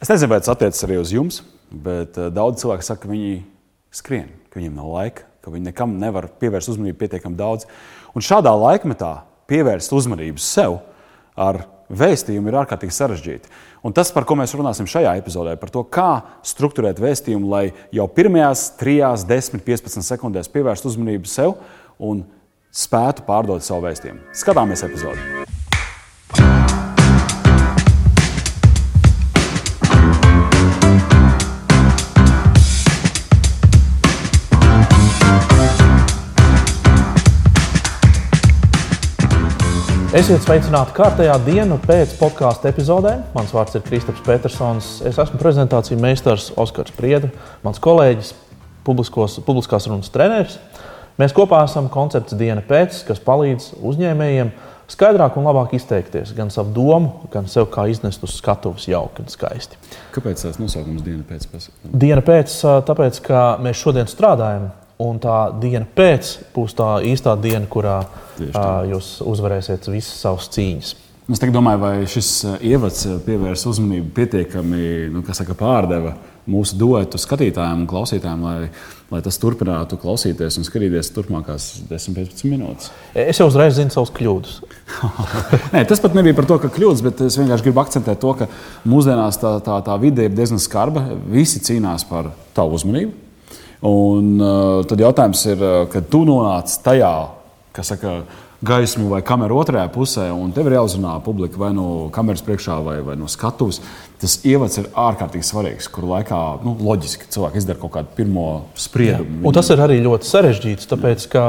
Es 0.00 0.08
nezinu, 0.08 0.30
vai 0.32 0.40
tas 0.40 0.48
attiecas 0.48 0.80
arī 0.86 0.96
uz 0.96 1.10
jums, 1.12 1.42
bet 1.68 2.16
uh, 2.16 2.30
daudz 2.32 2.62
cilvēku 2.62 2.86
saka, 2.86 3.02
ka 3.04 3.10
viņi 3.10 3.42
skrien, 3.92 4.30
ka 4.48 4.56
viņiem 4.56 4.78
nav 4.78 4.88
laika, 4.94 5.26
ka 5.44 5.52
viņi 5.52 5.68
nekam 5.68 5.98
nevar 6.00 6.30
pievērst 6.40 6.72
uzmanību 6.72 6.96
pietiekami 7.02 7.36
daudz. 7.36 7.66
Un 8.16 8.24
šādā 8.24 8.54
laikmetā 8.56 9.18
pievērst 9.50 9.92
uzmanību 9.92 10.40
sev 10.40 10.78
ar 11.36 11.66
vēstījumu 11.90 12.48
ir 12.48 12.58
ārkārtīgi 12.62 12.96
sarežģīti. 12.96 13.52
Un 13.84 13.92
tas, 13.96 14.12
par 14.14 14.24
ko 14.28 14.38
mēs 14.40 14.54
runāsim 14.56 14.88
šajā 14.88 15.12
epizodē, 15.20 15.56
par 15.60 15.72
to, 15.74 15.82
kā 15.84 16.22
struktūrēt 16.48 17.00
vēstījumu, 17.02 17.50
lai 17.50 17.64
jau 17.92 18.08
pirmajās 18.08 18.70
3, 18.80 19.26
10, 19.28 19.60
15 19.66 20.06
sekundēs 20.06 20.52
pievērstu 20.52 20.92
uzmanību 20.94 21.28
sev 21.28 21.58
un 21.98 22.24
spētu 22.72 23.28
pārdot 23.28 23.66
savu 23.66 23.88
vēstījumu. 23.88 24.30
Skatāmies 24.36 24.86
epizodi! 24.86 25.39
Esiet 40.10 40.42
sveicināti 40.42 40.90
kārtējā 40.96 41.36
dienu 41.46 41.76
pēc 41.84 42.16
podkāstu 42.18 42.66
epizodēm. 42.66 43.20
Mans 43.30 43.52
vārds 43.54 43.76
ir 43.78 43.84
Kristaps 43.86 44.24
Petersons. 44.26 44.88
Es 45.06 45.20
esmu 45.22 45.38
prezentāciju 45.38 46.00
meistars 46.02 46.48
Oskars 46.58 46.90
Prieda, 46.96 47.28
mans 47.62 47.78
kolēģis, 47.78 48.32
publiskos, 48.82 49.36
publiskās 49.46 49.86
runas 49.86 50.10
treneris. 50.10 50.56
Mēs 51.14 51.30
kopā 51.36 51.60
esam 51.62 51.86
koncepts 51.94 52.34
diena 52.34 52.58
pēc, 52.66 53.04
kas 53.06 53.22
palīdz 53.22 53.76
uzņēmējiem 53.78 54.50
skaidrāk 54.90 55.38
un 55.38 55.46
labāk 55.46 55.76
izteikties 55.78 56.34
gan 56.34 56.50
savu 56.50 56.74
domu, 56.74 57.28
gan 57.30 57.46
sev 57.46 57.70
kā 57.70 57.86
iznest 57.94 58.26
uz 58.26 58.34
skatuves 58.40 58.90
jauki 58.90 59.22
un 59.22 59.30
skaisti. 59.30 59.78
Kāpēc 60.16 60.42
tas 60.42 60.58
nosaukums 60.58 61.06
diena 61.06 61.22
pēc? 61.30 61.70
Diena 61.86 62.26
pēc, 62.26 62.58
tāpēc, 62.90 63.22
ka 63.30 63.46
mēs 63.62 63.78
šodien 63.86 64.10
strādājam 64.10 64.72
Un 65.00 65.20
tā 65.22 65.36
diena 65.60 65.86
pēc 65.86 66.34
būs 66.54 66.74
tā 66.76 66.98
īstā 67.08 67.36
diena, 67.40 67.64
kurā 67.70 68.00
uh, 68.04 68.82
jūs 68.90 69.20
uzvarēsiet 69.24 69.88
visas 69.88 70.18
savas 70.20 70.50
cīņas. 70.52 70.96
Es 71.30 71.38
domāju, 71.54 71.78
vai 71.78 71.94
šis 72.10 72.28
ievads 72.66 73.04
pievērs 73.22 73.62
uzmanību 73.70 74.08
pietiekami 74.16 75.10
nu, 75.14 75.22
saka, 75.36 75.54
pārdeva 75.54 76.16
mūsu 76.50 76.74
duetu 76.80 77.20
skatītājiem 77.20 77.84
un 77.84 77.86
klausītājiem, 77.86 78.42
lai, 78.42 78.70
lai 79.12 79.20
tas 79.22 79.38
turpinātu 79.38 79.98
klausīties 80.00 80.58
un 80.58 80.66
skatīties 80.66 81.12
turpmākās 81.14 81.68
10-15 81.86 82.50
minūtes. 82.50 82.90
Es 83.14 83.38
jau 83.38 83.46
uzreiz 83.46 83.78
zinu 83.78 83.94
savus 83.94 84.10
kļūdas. 84.16 84.58
Nē, 85.76 85.84
tas 85.86 86.02
pat 86.02 86.18
nebija 86.18 86.34
par 86.40 86.50
to, 86.50 86.58
ka 86.64 86.72
kļūdas, 86.74 87.06
bet 87.06 87.22
es 87.28 87.38
vienkārši 87.38 87.68
gribu 87.68 87.84
akcentēt 87.84 88.22
to, 88.24 88.34
ka 88.40 88.50
mūsdienās 88.90 89.38
tā, 89.38 89.54
tā, 89.64 89.78
tā 89.86 89.98
vide 90.02 90.26
ir 90.26 90.34
diezgan 90.34 90.58
skarba. 90.62 91.06
Visi 91.30 91.62
cīnās 91.62 92.08
par 92.10 92.34
tavu 92.56 92.80
uzmanību 92.80 93.29
Un, 93.86 94.34
uh, 94.36 94.82
tad 94.84 95.00
jautājums 95.00 95.46
ir, 95.48 95.62
uh, 95.64 95.82
kad 95.88 96.08
tu 96.12 96.24
nonāc 96.28 96.74
tajā, 96.84 97.14
kas 97.76 97.94
saka, 97.94 98.20
gaismu 98.60 99.08
vai 99.08 99.22
kameru 99.24 99.56
otrajā 99.62 99.86
pusē, 99.92 100.26
un 100.36 100.52
tev 100.52 100.68
ir 100.68 100.76
jāuzrunā 100.76 101.14
publika 101.24 101.56
vai 101.60 101.70
no 101.72 102.10
kameras 102.12 102.42
priekšā, 102.44 102.76
vai, 102.84 102.98
vai 103.04 103.16
no 103.16 103.28
skatuves. 103.30 103.80
Tas 104.20 104.36
ievads 104.44 104.76
ir 104.82 104.90
ārkārtīgi 105.00 105.48
svarīgs, 105.48 105.88
kur 105.92 106.04
laikā 106.10 106.40
nu, 106.66 106.74
loģiski 106.84 107.30
cilvēki 107.32 107.62
izdara 107.62 107.80
kaut 107.80 107.94
kādu 107.94 108.12
pirmo 108.18 108.48
spriedumu. 108.76 109.54
Tas 109.56 109.72
ir 109.72 109.80
arī 109.80 109.96
ļoti 110.04 110.28
sarežģīts, 110.28 110.90
tāpēc, 110.92 111.24
ka 111.32 111.44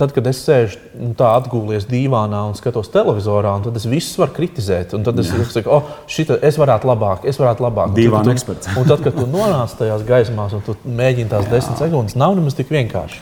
tad, 0.00 0.12
kad 0.16 0.26
es 0.30 0.40
sēžu 0.44 0.80
nu, 0.98 1.12
tā 1.18 1.28
atgūlies 1.38 1.86
dīvānā 1.90 2.40
un 2.48 2.56
skatos 2.58 2.90
televizorā, 2.92 3.54
tad 3.64 3.76
es 3.78 3.86
visus 3.88 4.18
varu 4.20 4.34
kritizēt. 4.36 4.94
Tad 5.06 5.22
es 5.22 5.30
saku, 5.52 5.72
oh, 5.72 5.90
šita, 6.10 6.38
es 6.46 6.58
varētu 6.60 6.88
labāk, 6.88 7.26
es 7.28 7.40
varētu 7.40 7.66
labāk. 7.66 7.94
Dīvāna 7.96 8.34
eksperts. 8.34 8.72
un 8.78 8.88
tad, 8.88 9.02
kad 9.04 9.16
tu 9.18 9.26
nonāc 9.30 9.74
tajās 9.78 10.04
gaismās 10.08 10.56
un 10.56 10.64
tu 10.66 10.76
mēģini 10.86 11.32
tās 11.32 11.48
Jā. 11.48 11.56
desmit 11.56 11.82
sekundes, 11.84 12.18
nav 12.18 12.36
nemaz 12.38 12.56
tik 12.58 12.72
vienkārši. 12.72 13.20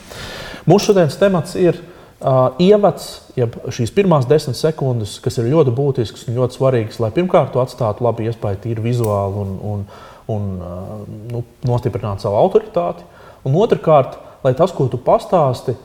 Mūsu 0.69 0.91
šodienas 0.91 1.19
temats 1.19 1.57
ir 1.59 1.77
uh, 2.21 2.55
ievads, 2.61 3.09
jeb 3.35 3.57
šīs 3.73 3.93
pirmās 3.95 4.29
desmit 4.29 4.59
sekundes, 4.59 5.17
kas 5.23 5.39
ir 5.41 5.51
ļoti 5.51 5.75
būtisks 5.75 6.27
un 6.29 6.39
ļoti 6.39 6.59
svarīgs, 6.59 7.01
lai 7.03 7.11
pirmkārt 7.15 7.57
atstātu 7.59 8.05
labu 8.07 8.27
iespēju 8.27 8.61
tīri 8.63 8.85
vizuāli 8.85 9.43
un, 9.43 9.55
un, 9.73 9.85
un 10.31 10.49
uh, 10.57 10.97
nu, 11.33 11.45
nostiprinātu 11.67 12.27
savu 12.27 12.39
autoritāti. 12.41 13.07
Un 13.47 13.57
otrkārt, 13.57 14.19
lai 14.45 14.53
tas, 14.57 14.73
ko 14.75 14.85
tu 14.89 14.99
pastāstīji, 15.01 15.79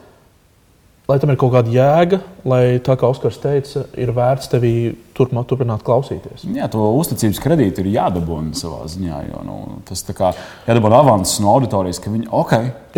lai 1.07 1.17
tam 1.23 1.31
ir 1.31 1.39
kaut 1.39 1.53
kāda 1.55 1.71
jēga, 1.71 2.19
lai 2.49 2.79
tā 2.83 2.97
kā 2.99 3.09
Oskars 3.09 3.39
teica, 3.43 3.85
ir 3.99 4.11
vērts 4.15 4.51
tevi 4.51 4.73
turpmāk, 5.17 5.47
turpināt 5.49 5.85
klausīties. 5.87 6.43
Jā, 6.57 6.67
to 6.73 6.83
uzticības 6.99 7.39
kredītu 7.43 7.85
ir 7.85 7.93
jādabūna 7.95 8.59
savā 8.59 8.83
ziņā. 8.91 9.21
Jo, 9.29 9.45
nu, 9.47 9.57
tas 9.87 10.03
kā 10.11 10.33
jādabūna 10.67 10.99
avanses 11.05 11.39
no 11.45 11.55
auditorijas, 11.55 12.03
ka 12.03 12.13
viņi, 12.13 12.29
ok, 12.35 12.57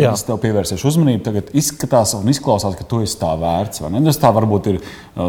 es 0.09 0.25
tev 0.25 0.41
pievērsīšu 0.41 0.89
uzmanību, 0.89 1.23
tagad 1.29 1.53
izskatās 1.61 2.15
un 2.17 2.33
izklausās, 2.33 2.75
ka 2.79 2.89
tu 2.89 3.03
esi 3.05 3.19
tā 3.21 3.31
vērts. 3.39 3.85
Tas 4.09 4.21
tā 4.25 4.33
varbūt 4.35 4.73
ir 4.73 4.81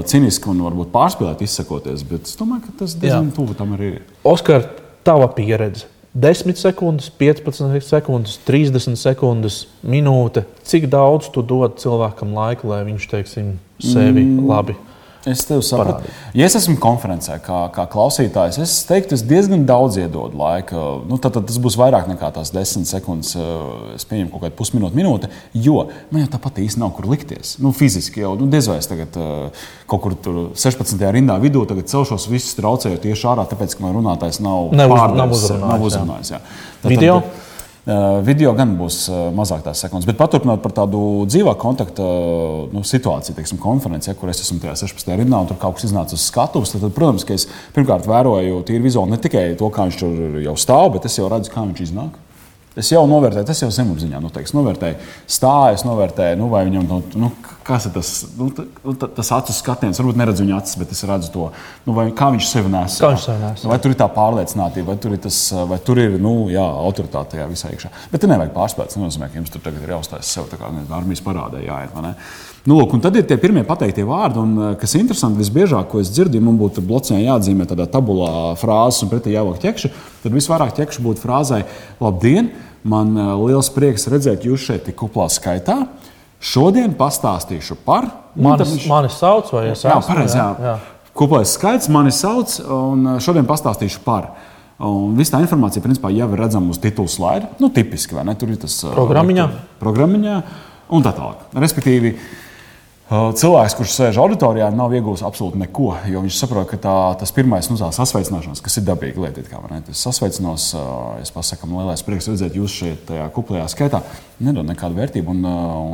ciniski 0.08 0.50
un 0.50 0.64
varbūt 0.70 0.92
pārspīlēt 0.96 1.44
izsakoties, 1.46 2.06
bet 2.08 2.32
es 2.32 2.40
domāju, 2.40 2.66
ka 2.66 2.78
tas 2.84 2.96
diezgan 2.96 3.32
tuvu 3.36 3.58
tam 3.60 3.76
arī 3.76 3.96
ir. 3.98 4.04
Oskar, 4.26 4.64
tava 5.04 5.28
pieredze 5.36 5.88
10 6.14 6.58
sekundes, 6.58 7.10
15 7.20 7.80
sekundes, 7.86 8.38
30 8.46 8.98
sekundes, 8.98 9.62
minūte. 9.86 10.42
Cik 10.66 10.88
daudz 10.90 11.30
tu 11.30 11.44
dod 11.46 11.78
cilvēkam 11.78 12.34
laika, 12.34 12.66
lai 12.66 12.82
viņš 12.88 13.10
teiksim, 13.12 13.52
sevi 13.78 14.24
mm. 14.26 14.46
labi 14.50 14.74
Es 15.28 15.42
tev 15.44 15.60
saprotu. 15.60 16.08
Ja 16.32 16.46
es 16.48 16.54
esmu 16.56 16.78
konferencē, 16.80 17.34
kā, 17.44 17.58
kā 17.74 17.84
klausītājs, 17.92 18.56
es 18.62 18.76
teiktu, 18.88 19.18
es 19.18 19.24
diezgan 19.28 19.66
daudz 19.68 19.98
iedodu 20.00 20.38
laika. 20.40 20.84
Nu, 21.08 21.18
tad, 21.20 21.34
tad 21.36 21.44
tas 21.50 21.58
būs 21.60 21.76
vairāk 21.76 22.08
nekā 22.08 22.30
tās 22.32 22.52
desmit 22.54 22.88
sekundes. 22.88 23.34
Eh, 23.36 23.98
es 23.98 24.08
pieņemu 24.08 24.32
kaut 24.32 24.46
kādu 24.46 24.56
pusminūti, 24.56 24.96
minūti, 24.96 25.28
jo 25.66 25.82
man 26.08 26.24
jau 26.24 26.30
tāpat 26.36 26.62
īsti 26.64 26.80
nav 26.80 26.94
kur 26.96 27.10
likties. 27.10 27.58
Nu, 27.60 27.74
fiziski 27.76 28.24
jau 28.24 28.32
nu, 28.40 28.48
diez 28.52 28.70
vai 28.70 28.78
es 28.80 28.88
tagad 28.88 29.20
uh, 29.20 29.68
kaut 29.90 30.06
kur 30.06 30.16
16. 30.56 30.96
rindā 31.12 31.36
vidū 31.42 31.66
celšos, 31.68 32.30
visus 32.32 32.56
traucējot 32.56 33.04
tieši 33.04 33.28
ārā, 33.34 33.44
tāpēc, 33.50 33.76
ka 33.76 33.84
man 33.84 33.98
runātājs 33.98 34.40
nav, 34.40 34.72
nav 34.72 35.36
uzrunājis. 35.36 35.68
Nav 35.68 35.86
uzrunājis 35.90 36.34
jā. 36.34 36.40
Jā. 36.40 36.58
Tad, 36.80 36.90
Video? 36.94 37.20
Tad, 37.20 37.40
Eh, 37.40 37.49
video 38.26 38.52
gan 38.56 38.74
būs 38.78 38.98
eh, 39.10 39.18
mazāk 39.34 39.64
tās 39.64 39.82
sekundes, 39.84 40.06
bet 40.08 40.18
paturpinot 40.18 40.62
par 40.62 40.74
tādu 40.76 41.00
dzīvā 41.30 41.54
kontakta 41.60 42.04
eh, 42.04 42.70
nu, 42.74 42.82
situāciju, 42.86 43.36
teiksim, 43.36 43.60
konferencē, 43.62 44.14
kur 44.18 44.32
es 44.32 44.42
esmu 44.44 44.60
tajā 44.62 44.76
16. 44.84 45.12
rindā 45.20 45.40
un 45.42 45.50
tur 45.50 45.58
kaut 45.60 45.78
kas 45.78 45.88
iznāca 45.88 46.16
uz 46.16 46.24
skatuves, 46.28 46.74
tad, 46.74 46.86
protams, 46.96 47.26
ka 47.26 47.36
es 47.36 47.48
pirmkārt 47.76 48.08
vēroju 48.10 48.62
tīri 48.68 48.84
vizuāli 48.86 49.14
ne 49.14 49.20
tikai 49.22 49.44
to, 49.60 49.70
kā 49.74 49.88
viņš 49.88 50.00
tur 50.02 50.40
jau 50.44 50.56
stāv, 50.60 50.92
bet 50.96 51.08
es 51.10 51.18
jau 51.18 51.30
redzu, 51.32 51.52
kā 51.54 51.64
viņš 51.66 51.84
iznāk. 51.88 52.18
Es 52.78 52.86
jau 52.92 53.00
novērtēju, 53.10 53.46
tas 53.48 53.60
jau 53.64 53.68
zemapziņā 53.74 54.20
noteikti. 54.22 54.54
Nu, 54.54 54.62
novērtēju 54.62 54.98
stāstu, 55.26 55.88
novērtēju, 55.88 56.36
nu, 56.38 56.46
vai 56.52 56.60
viņam 56.68 56.84
nu, 56.86 56.98
nu, 57.18 57.30
kas 57.66 57.88
ir 57.88 57.94
tas, 57.96 58.10
nu, 58.38 58.46
tas 59.00 59.32
acu 59.34 59.54
skatiens. 59.56 59.98
Varbūt 59.98 60.20
neredzu 60.20 60.44
viņa 60.44 60.60
acis, 60.60 60.76
bet 60.78 60.94
es 60.94 61.02
redzu 61.10 61.32
to, 61.34 61.48
nu, 61.88 61.96
vai, 61.96 62.06
kā 62.14 62.28
viņš 62.30 62.46
sevi 62.46 62.70
nes. 62.70 63.00
Nu, 63.64 63.72
vai 63.72 63.80
tur 63.82 63.90
ir 63.90 63.98
tā 63.98 64.06
pārliecinātība, 64.14 64.92
vai 64.92 65.02
tur 65.02 65.16
ir, 65.16 65.22
tas, 65.26 65.40
vai 65.70 65.80
tur 65.82 65.98
ir 66.02 66.14
nu, 66.22 66.34
jā, 66.52 66.62
autoritāte 66.84 67.34
tajā 67.34 67.48
visā 67.50 67.72
iekšā. 67.74 67.90
Bet 68.12 68.22
te 68.22 68.30
nevajag 68.30 68.54
pārspēt. 68.54 68.94
Tas 68.94 69.02
nozīmē, 69.02 69.32
ka 69.32 69.42
jums 69.42 69.50
tur 69.50 69.66
tagad 69.66 69.82
ir 69.82 69.96
jāuzstājas 69.96 70.30
sev, 70.38 70.46
kā 70.54 70.70
armijas 70.70 71.26
parādē 71.26 71.64
jāiet. 71.66 71.98
Nu, 72.68 72.76
lūk, 72.76 72.92
tad 73.00 73.14
ir 73.16 73.24
tie 73.24 73.38
pirmie 73.40 73.62
pateiktie 73.64 74.04
vārdi, 74.04 74.40
un, 74.42 74.50
eh, 74.60 74.72
kas 74.80 74.92
ir 74.94 75.00
interesanti, 75.00 75.40
visbiežāk, 75.40 75.88
ko 75.88 76.00
es 76.00 76.10
dzirdu, 76.12 76.36
ja 76.36 76.44
man 76.44 76.58
būtu 76.60 76.84
blocē 76.84 77.16
jāatzīmē 77.16 77.64
tādā 77.70 77.86
tabulā 77.88 78.52
frāzes 78.60 79.02
un 79.02 79.08
pretī 79.08 79.32
jāvāk 79.32 79.62
ķekši, 79.62 79.90
tad 80.22 80.32
visvairāk 80.36 80.74
ķekši 80.76 81.00
būtu 81.00 81.24
frāzai 81.24 81.64
Labdien! 82.00 82.50
Man 82.84 83.16
eh, 83.16 83.32
liels 83.48 83.68
prieks 83.72 84.08
redzēt 84.08 84.44
jūs 84.44 84.60
šeit 84.68 84.84
tik 84.84 84.96
kuplā 84.96 85.28
skaitā. 85.32 85.86
Šodien 86.40 86.92
pastāstīšu 86.96 87.76
par. 87.84 88.08
Mani, 88.34 88.64
viņš... 88.64 88.86
mani 88.88 89.08
sauc, 89.12 89.52
vai 89.52 89.70
es 89.70 89.80
esmu? 89.80 89.92
Jā, 89.92 90.00
pareizi. 90.04 90.36
Jā. 90.36 90.48
jā. 90.64 90.76
Kuplais 91.16 91.52
skaits 91.56 91.88
mani 91.92 92.12
sauc, 92.12 92.58
un 92.60 93.14
eh, 93.14 93.18
šodien 93.24 93.48
pastāstīšu 93.48 94.04
par. 94.04 94.34
Un 94.80 95.16
viss 95.16 95.32
tā 95.32 95.40
informācija, 95.40 95.84
principā, 95.84 96.12
jau 96.12 96.28
ir 96.28 96.40
redzama 96.40 96.72
uz 96.72 96.80
titula 96.80 97.08
slaida. 97.08 97.48
Nu, 97.60 97.72
tipiski, 97.72 98.16
vai 98.16 98.24
ne? 98.28 98.36
Tur 98.36 98.52
ir 98.52 98.60
tas 98.60 98.78
programmiņā. 98.92 99.48
programmiņā 99.80 100.36
un 100.96 101.04
tā 101.04 101.12
tālāk. 101.12 101.42
Respektīvi, 101.60 102.14
uh, 102.16 102.38
Cilvēks, 103.10 103.74
kurš 103.74 103.90
sēž 103.90 104.18
auditorijā, 104.22 104.68
nav 104.70 104.92
iegūmis 104.94 105.24
absolūti 105.26 105.58
neko, 105.58 105.88
jo 106.06 106.20
viņš 106.22 106.36
saprot, 106.44 106.68
ka 106.70 106.76
tā, 106.78 106.92
tas 107.18 107.32
pirmais 107.34 107.66
nu, 107.66 107.74
sasveicināšanās, 107.74 108.60
kas 108.62 108.78
ir 108.78 108.84
dabīga 108.86 109.24
lieta, 109.24 109.42
kā 109.50 109.58
man 109.58 109.80
ir 109.80 109.96
sasveicinos, 109.98 110.68
es 111.18 111.32
pasaku, 111.34 111.66
lielais 111.72 112.04
prieks 112.06 112.28
redzēt 112.30 112.54
jūs 112.54 112.76
šeit 112.84 113.10
kuplajā 113.34 113.64
skaitā, 113.72 113.98
nedod 114.38 114.68
nekādu 114.68 114.94
vērtību. 115.00 115.34
Un, 115.34 115.42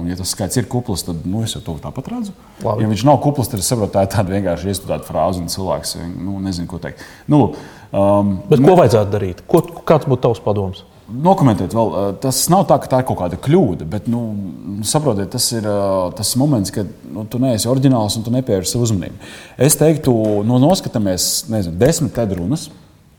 un 0.02 0.10
ja 0.12 0.18
tas 0.18 0.34
skaits 0.36 0.60
ir 0.60 0.68
kupls, 0.68 1.06
tad 1.06 1.24
nu, 1.24 1.40
es 1.46 1.56
jau 1.56 1.62
to 1.64 1.78
tāpat 1.86 2.10
redzu. 2.12 2.34
Labi. 2.60 2.84
Ja 2.84 2.90
viņš 2.92 3.06
nav 3.08 3.16
kupls, 3.24 3.48
tad 3.48 3.64
es 3.64 3.70
saprotu, 3.72 3.94
tā 3.96 4.04
ir 4.04 4.12
tāda 4.12 4.36
vienkārši 4.36 4.74
iestudēta 4.74 5.08
frāze, 5.08 5.40
un 5.40 5.48
cilvēks 5.52 5.96
nu, 6.18 6.36
nezina, 6.44 6.68
ko 6.68 6.82
teikt. 6.84 7.00
Nu, 7.32 7.40
um, 7.96 8.36
Bet 8.52 8.60
ko 8.60 8.76
vajadzētu 8.82 9.16
darīt? 9.16 9.40
Ko, 9.48 9.64
kāds 9.88 10.04
būtu 10.04 10.26
tavs 10.28 10.44
padoms? 10.44 10.84
Nokomentēt, 11.06 11.70
vēl, 11.70 11.92
tas 12.18 12.40
nav 12.50 12.64
tā, 12.66 12.80
ka 12.82 12.88
tā 12.90 12.98
ir 12.98 13.06
kaut 13.06 13.20
kāda 13.20 13.36
kļūda, 13.38 13.86
bet 13.86 14.08
nu, 14.10 14.20
saprotiet, 14.86 15.28
tas 15.30 15.44
ir 15.54 15.66
tas 16.18 16.32
moments, 16.40 16.72
kad 16.74 16.88
nu, 17.14 17.22
tu 17.30 17.38
neesi 17.42 17.68
oriģināls 17.70 18.16
un 18.18 18.24
tu 18.26 18.32
nepievērsi 18.34 18.80
uzmanību. 18.82 19.28
Es 19.68 19.78
teiktu, 19.78 20.14
nu, 20.46 20.58
noskatāmies, 20.62 21.46
nezinu, 21.52 21.78
desmit 21.78 22.10
tēdu 22.16 22.40
runas. 22.40 22.66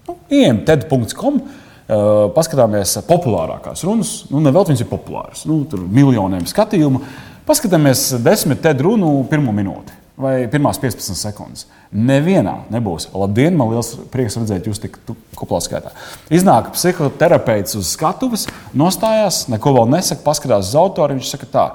Nu, 0.07 0.18
Ejam 0.28 0.60
TED.com. 0.68 1.39
Uh, 1.88 2.25
paskatāmies 2.36 2.98
populārākās 3.07 3.86
runas. 3.88 4.10
Nu, 4.28 4.42
ne 4.44 4.51
vēl 4.51 4.68
viņas 4.68 4.84
ir 4.84 4.89
populāras. 4.92 5.45
Nu, 5.48 5.62
tur 5.72 5.86
miljoniem 5.88 6.44
skatījumu. 6.51 7.00
Paskatāmies 7.48 8.10
desmit 8.19 8.60
TED 8.66 8.84
runu 8.84 9.22
pirmo 9.31 9.56
minūti 9.56 9.95
vai 10.17 10.47
pirmās 10.49 10.79
15 10.81 11.17
sekundes. 11.19 11.67
Nevienā 11.93 12.55
nebūs. 12.73 13.07
Labdien, 13.13 13.55
man 13.57 13.69
liels 13.71 13.93
prieks 14.13 14.37
redzēt 14.39 14.65
jūs 14.67 14.81
tik 14.81 14.97
kuplā 15.37 15.59
skaitā. 15.63 15.93
Iznāk 16.33 16.71
psihoterapeits 16.73 17.77
uz 17.77 17.91
skatuves, 17.93 18.47
nostājās, 18.77 19.45
neko 19.53 19.75
vēl 19.77 19.93
nesaka, 19.93 20.25
paskatās 20.25 20.71
uz 20.71 20.79
autoru. 20.79 21.17
Viņš 21.17 21.35
saka, 21.35 21.51
tā, 21.53 21.67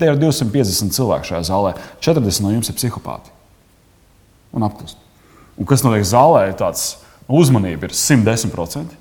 te 0.00 0.08
ir 0.08 0.18
250 0.20 0.96
cilvēku 0.96 1.28
šajā 1.32 1.42
zālē, 1.50 1.74
40 2.00 2.46
no 2.46 2.54
jums 2.54 2.72
ir 2.72 2.78
psihopāti. 2.80 3.34
Un 4.56 4.64
apklust. 4.66 4.98
Un 5.60 5.68
kas 5.68 5.84
notiek 5.84 6.06
zālē, 6.08 6.48
tāds 6.56 6.94
uzmanība 7.28 7.90
ir 7.90 7.94
110% 7.94 8.99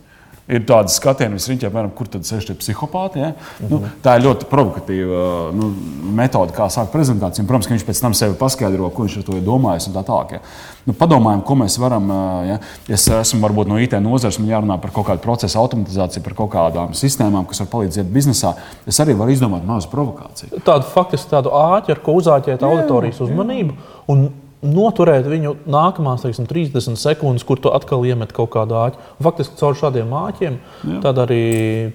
ir 0.50 0.66
tāda 0.68 0.90
skatiena, 0.92 1.38
piemēram, 1.38 1.92
kur 1.96 2.10
tad 2.10 2.26
sēž 2.28 2.50
tie 2.50 2.56
psihopāti. 2.58 3.22
Ja? 3.22 3.30
Mm 3.30 3.68
-hmm. 3.68 3.70
nu, 3.70 3.92
tā 4.04 4.16
ir 4.18 4.26
ļoti 4.26 4.50
provokatīva 4.50 5.52
nu, 5.54 5.70
metode, 6.18 6.54
kā 6.54 6.70
sākt 6.74 6.92
prezentāciju. 6.92 7.46
Protams, 7.48 7.68
ka 7.68 7.74
viņš 7.74 7.86
pēc 7.86 8.02
tam 8.02 8.14
sevi 8.14 8.36
paskaidro, 8.40 8.90
ko 8.90 9.04
viņš 9.04 9.18
ar 9.18 9.24
to 9.24 9.38
ir 9.38 9.46
domājis 9.46 9.88
un 9.88 9.94
tā 9.94 10.04
tālāk. 10.04 10.32
Ja? 10.34 10.40
Nu, 10.86 10.94
padomājam, 10.94 11.44
ko 11.46 11.56
mēs 11.56 11.78
varam. 11.80 12.10
Ja? 12.48 12.60
Es 12.88 13.08
esmu 13.08 13.42
varbūt 13.42 13.68
no 13.68 13.78
IT 13.78 13.94
nozares, 14.02 14.40
man 14.40 14.50
jārunā 14.50 14.80
par 14.82 14.92
kaut 14.92 15.08
kādu 15.08 15.22
procesu 15.22 15.60
automatizāciju, 15.60 16.24
par 16.24 16.34
kaut 16.34 16.52
kādām 16.52 16.94
sistēmām, 16.94 17.46
kas 17.46 17.60
var 17.60 17.68
palīdzēt 17.68 18.10
biznesā. 18.10 18.56
Es 18.88 19.00
arī 19.00 19.14
varu 19.14 19.32
izdomāt 19.32 19.66
mazu 19.66 19.90
provokāciju. 19.90 20.64
Tādu 20.66 20.90
faktiski 20.94 21.30
tādu 21.30 21.50
āķi, 21.50 21.92
ar 21.92 22.00
ko 22.00 22.14
uzāķēt 22.14 22.64
auditorijas 22.64 23.22
uzmanību. 23.22 23.74
Un 24.10 24.30
noturēt 24.66 25.28
viņu 25.30 25.54
nākamās 25.70 26.26
teiksim, 26.26 26.48
30 26.50 27.00
sekundes, 27.00 27.46
kur 27.48 27.62
tu 27.64 27.72
atkal 27.72 28.04
iemet 28.08 28.34
kaut 28.36 28.52
kādu 28.56 28.76
āķi. 28.80 29.00
Faktiski 29.24 29.60
caur 29.60 29.78
šādiem 29.80 30.12
āķiem 30.20 30.60
tad 31.06 31.22
arī 31.24 31.44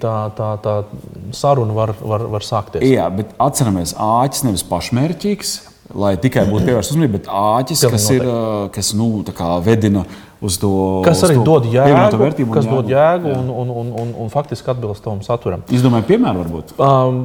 tā, 0.01 0.15
tā, 0.39 0.55
tā 0.65 0.79
saruna 1.37 1.77
var, 1.77 1.95
var, 2.01 2.27
var 2.37 2.47
sākties. 2.47 2.87
Jā, 2.89 3.11
bet 3.13 3.37
atceramies, 3.43 3.97
āķis 4.01 4.47
nevis 4.49 4.67
pašmērķīgs. 4.71 5.55
Lai 5.93 6.15
tikai 6.17 6.47
būtu 6.49 6.65
pievērsta 6.65 6.95
uzmanība, 6.95 7.19
bet 7.19 7.27
āķis, 7.29 7.83
kas, 7.93 8.07
ir, 8.15 8.25
kas 8.73 8.95
nu, 8.97 9.09
vedina 9.67 10.05
uz 10.45 10.57
to 10.61 10.71
kas 11.05 11.23
arī 11.27 11.37
to 11.39 11.45
dod 11.47 11.69
jēgu, 11.69 12.19
vērtību, 12.21 12.55
kas 12.57 12.67
jēgu. 12.67 12.77
dod 12.79 12.93
jēgu 12.93 13.33
un, 13.33 13.51
un, 13.53 13.73
un, 13.83 13.93
un, 14.03 14.13
un 14.25 14.33
faktiski 14.33 14.73
atbilst 14.73 15.05
tam 15.05 15.23
saturam. 15.25 15.65
Izdomāju, 15.73 16.09
piemēram, 16.09 16.41
varbūt. 16.43 16.75
Um, 16.81 17.23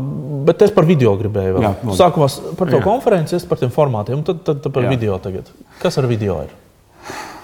bet 0.47 0.63
es 0.67 0.75
par 0.75 0.88
video 0.88 1.15
gribēju. 1.19 1.57
Vēl. 1.57 1.67
Jā, 1.67 1.97
Sākumā 2.03 2.29
par 2.59 2.71
to 2.71 2.79
jā. 2.79 2.85
konferenci, 2.85 3.38
es 3.39 3.47
par 3.50 3.63
tiem 3.63 3.71
formātiem, 3.75 4.19
un 4.19 4.27
tad, 4.27 4.44
tad, 4.47 4.63
tad 4.65 4.75
par 4.75 4.88
jā. 4.88 4.95
video 4.95 5.19
tagad. 5.23 5.51
Kas 5.83 6.00
ar 6.00 6.07
video 6.12 6.41
ir? 6.45 6.55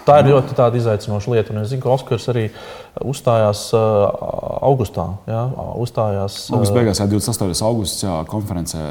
Tā 0.06 0.20
ir 0.22 0.28
ļoti 0.30 0.54
izaicinoša 0.78 1.32
lieta. 1.32 1.52
Un 1.54 1.62
es 1.64 1.70
zinu, 1.72 1.82
ka 1.82 1.90
Oskars 1.90 2.28
arī 2.30 2.44
uzstājās 3.02 3.62
uh, 3.76 4.04
augustā. 4.64 5.06
Jā, 5.28 5.42
uzstājās, 5.82 6.38
uh, 6.46 6.56
Augusta 6.56 6.76
beigās, 6.78 7.00
jā, 7.02 7.08
28. 7.10 7.64
augustā, 7.66 8.12
konferencē 8.30 8.84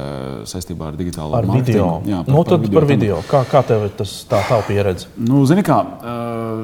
saistībā 0.50 0.92
ar 0.92 1.00
digitālo 1.00 1.40
ar 1.40 1.48
video. 1.50 1.88
Jā, 2.06 2.22
par, 2.28 2.36
nu, 2.36 2.44
par 2.44 2.60
video. 2.66 2.80
Par 2.80 2.90
video. 2.92 3.22
Kā, 3.32 3.42
kā 3.50 3.64
tev 3.68 3.88
ir 3.88 3.96
tas 3.98 4.18
tā, 4.30 4.44
tā 4.50 4.60
pieredze? 4.68 5.10
Nu, 5.16 5.46
zini, 5.50 5.64
kā, 5.66 5.80
uh, 5.82 6.62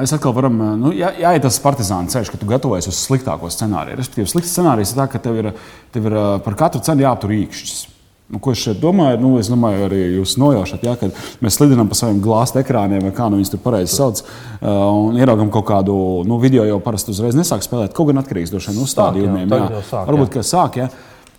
mēs 0.00 0.16
atkal 0.16 0.34
varam, 0.36 0.60
nu, 0.82 0.92
jā, 0.96 1.14
jāiet 1.22 1.46
tas 1.46 1.62
partizāna 1.62 2.10
ceļš, 2.12 2.34
ka 2.34 2.42
tu 2.42 2.50
gatavojies 2.50 2.90
uz 2.90 3.00
sliktāko 3.06 3.50
scenāriju. 3.52 4.02
Respektīvi, 4.02 4.30
slikts 4.34 4.52
scenārijs 4.58 4.92
ir 4.92 5.02
tā, 5.04 5.08
ka 5.14 5.22
tev 5.22 5.40
ir, 5.40 5.52
tev 5.94 6.10
ir 6.10 6.20
par 6.44 6.58
katru 6.66 6.82
cenu 6.84 7.06
jāaptur 7.06 7.36
īkšķis. 7.38 7.93
Nu, 8.32 8.40
ko 8.40 8.54
es 8.54 8.60
šeit 8.64 8.78
domāju? 8.80 9.18
Nu, 9.20 9.34
es 9.36 9.50
domāju, 9.52 9.84
arī 9.84 10.00
jūs 10.16 10.38
nojaušat, 10.40 10.84
ja, 10.86 10.94
kad 10.96 11.12
mēs 11.44 11.58
slidinām 11.58 11.90
pa 11.90 11.98
saviem 11.98 12.22
glāzta 12.24 12.62
ekrāniem, 12.62 13.02
vai 13.04 13.12
kā 13.12 13.26
nu 13.28 13.36
viņas 13.36 13.52
tur 13.52 13.60
pareizi 13.60 13.92
sauc, 13.92 14.22
uh, 14.24 14.68
un 15.04 15.18
ieraugām 15.20 15.50
kaut 15.52 15.66
kādu 15.68 15.96
nu, 16.24 16.38
video, 16.40 16.64
jau 16.64 16.78
parasti 16.82 17.12
uzreiz 17.12 17.36
nesāk 17.36 17.66
spēlēt. 17.66 17.92
Kaut 17.96 18.08
gan 18.08 18.22
atkarīgs 18.22 18.54
no 18.54 18.62
šiem 18.64 18.80
uzstādījumiem. 18.86 19.44
Jā, 19.52 19.66
jā. 19.76 19.82
Sāk, 19.90 20.08
Varbūt, 20.08 20.30
jā. 20.30 20.38
ka 20.38 20.46
sāk. 20.54 20.80
Ja. 20.80 20.88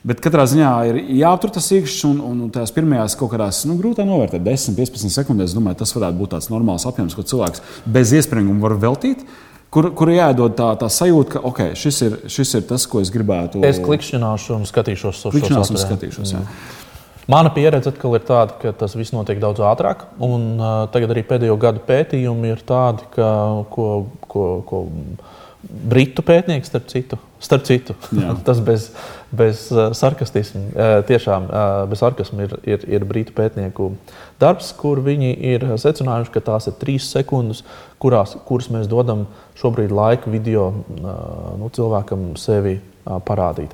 Bet 0.05 0.21
katrā 0.21 0.43
ziņā 0.45 0.71
ir 0.91 0.99
jāaptur 1.17 1.55
tas 1.55 1.71
iekšķis, 1.73 2.03
un, 2.05 2.21
un 2.21 2.53
tās 2.53 2.69
pirmajās 2.75 3.17
kaut 3.17 3.31
kādās 3.33 3.63
nu, 3.65 3.79
grūtā 3.79 4.05
novērtēt, 4.05 4.43
10, 4.45 4.77
15 4.77 5.09
sekundēs. 5.17 5.49
Es 5.49 5.57
domāju, 5.57 5.79
tas 5.81 5.95
varētu 5.97 6.19
būt 6.19 6.35
tāds 6.35 6.51
normāls 6.53 6.85
apjoms, 6.85 7.17
ko 7.17 7.25
cilvēks 7.25 7.65
bez 7.97 8.13
iespringuma 8.13 8.61
var 8.67 8.77
veltīt. 8.85 9.25
Kur, 9.75 9.89
kur 9.91 10.07
jādod 10.13 10.53
tā, 10.55 10.69
tā 10.79 10.87
sajūta, 10.87 11.33
ka 11.33 11.43
okay, 11.49 11.73
šis, 11.75 11.97
ir, 12.05 12.13
šis 12.31 12.53
ir 12.61 12.65
tas, 12.69 12.85
ko 12.87 13.01
es 13.03 13.11
gribētu. 13.11 13.59
Es 13.67 13.81
klikšķināšu 13.83 14.55
un 14.55 14.63
skatīšos 14.69 15.25
uz 15.27 15.35
šo. 15.35 16.23
Jā. 16.31 16.43
Mana 17.27 17.49
pieredze 17.51 17.89
atkal 17.89 18.15
ir 18.15 18.23
tāda, 18.23 18.53
ka 18.61 18.71
tas 18.77 18.93
viss 18.95 19.11
notiek 19.11 19.41
daudz 19.41 19.59
ātrāk. 19.65 20.05
Un, 20.23 20.45
uh, 20.61 20.85
tagad 20.93 21.11
arī 21.11 21.25
pēdējo 21.27 21.57
gadu 21.59 21.81
pētījumi 21.87 22.53
ir 22.53 22.61
tādi, 22.69 23.07
ka, 23.17 23.29
ko, 23.73 23.89
ko, 24.29 24.45
ko 24.69 24.81
britu 25.65 26.23
pētnieks, 26.25 26.69
starp 26.69 26.87
citu, 26.91 27.17
starp 27.43 27.65
citu 27.67 27.95
tas 28.47 28.61
bez, 28.63 28.87
bez 29.35 29.65
uh, 29.73 29.89
sarkastismu, 29.97 30.61
uh, 30.71 30.99
tiešām 31.07 31.47
uh, 31.49 31.65
bez 31.89 32.01
sarkasmu 32.03 32.45
ir, 32.45 32.55
ir, 32.75 32.85
ir 32.97 33.05
britu 33.07 33.35
pētnieku 33.35 33.91
darbs, 34.41 34.71
kur 34.77 35.01
viņi 35.05 35.33
ir 35.53 35.67
secinājuši, 35.81 36.33
ka 36.33 36.45
tās 36.51 36.69
ir 36.71 36.77
trīs 36.81 37.09
sekundes, 37.11 37.63
kurās, 38.01 38.35
kuras 38.47 38.69
mēs 38.73 38.89
dodam 38.91 39.25
šobrīd 39.59 39.93
laiku 39.95 40.33
video 40.33 40.71
nu, 40.99 41.69
cilvēkam 41.73 42.33
sevi 42.39 42.79
parādīt. 43.05 43.71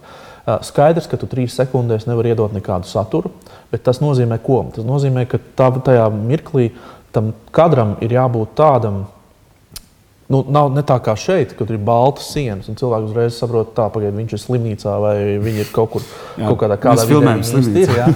Skaidrs, 0.65 1.07
ka 1.07 1.19
tu 1.21 1.29
trīs 1.29 1.53
sekundēs 1.55 2.07
nevari 2.09 2.33
iedot 2.33 2.53
nekādu 2.53 2.89
saturu, 2.89 3.31
bet 3.71 3.83
tas 3.85 4.01
nozīmē 4.01 4.39
ko? 4.43 4.63
Tas 4.75 4.85
nozīmē, 4.87 5.25
ka 5.29 5.39
tā, 5.57 5.69
tajā 5.85 6.07
mirklī 6.13 6.71
tam 7.15 7.31
kadram 7.55 7.95
ir 8.01 8.15
jābūt 8.15 8.55
tādam. 8.57 9.03
Nu, 10.31 10.39
nav 10.47 10.69
ne 10.71 10.83
tā 10.87 10.95
kā 11.03 11.11
šeit, 11.19 11.55
kad 11.59 11.71
ir 11.73 11.79
balta 11.83 12.23
sienas, 12.23 12.69
un 12.71 12.77
cilvēks 12.79 13.09
uzreiz 13.09 13.39
saprot, 13.39 13.73
ka 13.75 13.89
viņš 14.03 14.35
ir 14.37 14.39
slimnīcā 14.39 14.93
vai 15.03 15.15
viņš 15.43 15.63
ir 15.65 15.71
kaut 15.75 15.91
kur 15.95 16.05
jā, 16.05 16.45
kaut 16.45 16.61
kādā 16.61 16.77
kādā. 16.79 17.03
Ir, 17.81 17.91
ja? 17.97 18.07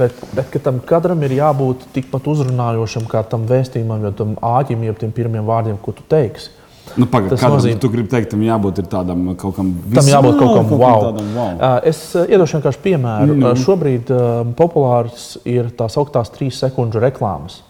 bet, 0.00 0.22
bet 0.38 0.58
tam 0.62 0.78
kadram 0.86 1.24
ir 1.26 1.34
jābūt 1.40 1.88
tikpat 1.96 2.30
uzrunājošam 2.30 3.08
kā 3.10 3.24
tam 3.26 3.48
vēstījumam, 3.50 4.06
jo 4.06 4.14
tam 4.20 4.38
āķim, 4.38 4.86
jeb 4.86 5.02
tiem 5.02 5.14
pirmiem 5.16 5.48
vārdiem, 5.48 5.80
ko 5.82 5.96
tu 5.96 6.06
teiksi. 6.06 6.54
Nu, 6.96 7.06
pagad, 7.10 7.34
tas 7.34 7.42
nozīmē, 7.44 7.76
ka 7.76 7.82
tu 7.82 7.90
gribi 7.92 8.10
teikt, 8.12 8.30
tam 8.32 8.42
jābūt 8.46 8.80
tādam 8.88 9.26
kaut 9.38 9.58
kam 9.58 9.72
visam. 9.82 9.98
Tam 9.98 10.10
jābūt 10.14 10.38
kaut 10.40 10.54
kam 10.54 10.70
wow. 10.72 11.04
Tādam, 11.08 11.30
wow. 11.36 11.50
Uh, 11.58 11.78
es 11.90 12.00
uh, 12.16 12.24
iedošu 12.24 12.58
vienkārši 12.58 12.84
piemēru. 12.86 13.36
Mm. 13.36 13.62
Šobrīd 13.64 14.12
uh, 14.14 14.28
populārs 14.58 15.30
ir 15.48 15.72
tās 15.78 15.98
augtās 16.00 16.32
trīs 16.34 16.60
sekundžu 16.62 17.02
reklāmas. 17.04 17.60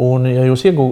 Un, 0.00 0.24
ja 0.30 0.46
jūs 0.48 0.64
iegu, 0.70 0.86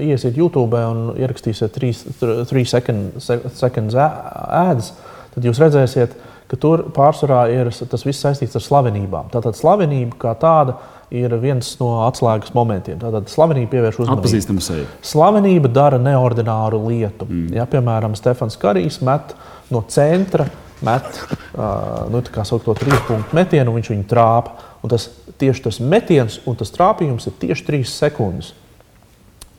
iesiet 0.00 0.38
YouTube 0.40 0.78
un 0.88 1.10
ierakstīsiet 1.20 1.74
trīs, 1.74 2.04
trīs 2.48 2.72
sekundes 2.72 3.98
ēdas, 3.98 4.92
tad 5.34 5.44
jūs 5.44 5.60
redzēsiet, 5.60 6.14
ka 6.48 6.56
tur 6.56 6.86
pārsvarā 6.96 7.42
ir 7.52 7.68
tas 7.90 8.06
viss 8.06 8.24
saistīts 8.24 8.56
ar 8.56 8.64
slavenībām. 8.64 9.28
Tātad 9.34 9.58
slavenība 9.58 10.16
kā 10.22 10.32
tāda 10.40 10.78
ir 11.14 11.32
viens 11.40 11.74
no 11.80 11.90
atslēgas 12.06 12.54
momentiem. 12.56 12.98
Tātad 13.00 13.28
slavenība 13.32 13.72
pievērš 13.76 14.00
uzmanību. 14.02 14.22
Atpazīstama 14.22 14.64
seja. 14.64 14.86
Slavenība 15.04 15.70
dara 15.72 16.00
neordināru 16.00 16.80
lietu. 16.88 17.28
Mm. 17.28 17.52
Ja, 17.56 17.68
piemēram, 17.68 18.16
Stefans 18.18 18.56
Karijs 18.60 19.00
met 19.04 19.34
no 19.72 19.84
centra, 19.92 20.48
met 20.84 21.20
uh, 21.26 22.06
nu, 22.12 22.22
to 22.22 22.76
trīs 22.78 23.00
punktu 23.08 23.36
metienu, 23.36 23.76
viņš 23.76 23.92
viņu 23.94 24.08
trāpa. 24.08 24.67
Un 24.88 24.94
tas 24.94 25.10
tieši 25.36 25.66
tas 25.66 25.78
metiens 25.84 26.38
un 26.48 26.56
tas 26.56 26.72
trāpījums 26.72 27.28
ir 27.28 27.34
tieši 27.42 27.64
trīs 27.66 27.92
sekundes. 27.92 28.54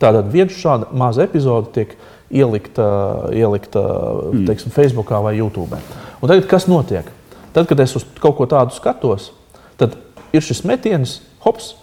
Tātad 0.01 0.31
viena 0.33 0.49
šāda 0.49 0.87
maza 0.97 1.21
epizode 1.27 1.69
tiek 1.75 1.93
ielikta, 2.33 2.87
ielikta 3.35 3.83
mm. 4.33 4.47
teiksim, 4.47 4.73
Facebook 4.73 5.13
vai 5.21 5.35
YouTube. 5.37 5.77
Un 6.17 6.31
tagad 6.31 6.47
kas 6.49 6.65
notiek? 6.71 7.05
Tad, 7.53 7.67
kad 7.69 7.79
es 7.85 7.93
uz 7.99 8.07
kaut 8.17 8.39
ko 8.39 8.47
tādu 8.49 8.73
skatos, 8.73 9.29
tad 9.77 9.99
ir 10.33 10.41
šis 10.45 10.63
metiens, 10.65 11.19
hops, 11.45 11.75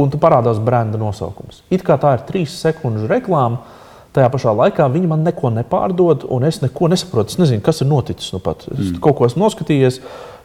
un 0.00 0.10
tu 0.10 0.18
parādās 0.18 0.58
brenda 0.58 0.98
nosaukums. 0.98 1.62
It 1.70 1.86
kā 1.86 1.94
tā 2.00 2.16
ir 2.16 2.26
trīs 2.26 2.58
sekundžu 2.58 3.06
reklāma. 3.10 3.62
Tajā 4.10 4.26
pašā 4.32 4.50
laikā 4.58 4.88
viņi 4.90 5.06
man 5.06 5.20
neko 5.22 5.52
nepārdod, 5.54 6.24
un 6.34 6.42
es 6.48 6.58
neko 6.64 6.88
nesaprotu. 6.90 7.30
Es 7.30 7.38
nezinu, 7.38 7.62
kas 7.62 7.84
ir 7.84 7.86
noticis. 7.86 8.32
Nu 8.34 8.40
pat. 8.42 8.64
es 8.66 8.88
mm. 8.88 9.02
kaut 9.04 9.20
ko 9.20 9.28
esmu 9.28 9.44
noskatījies, 9.44 10.00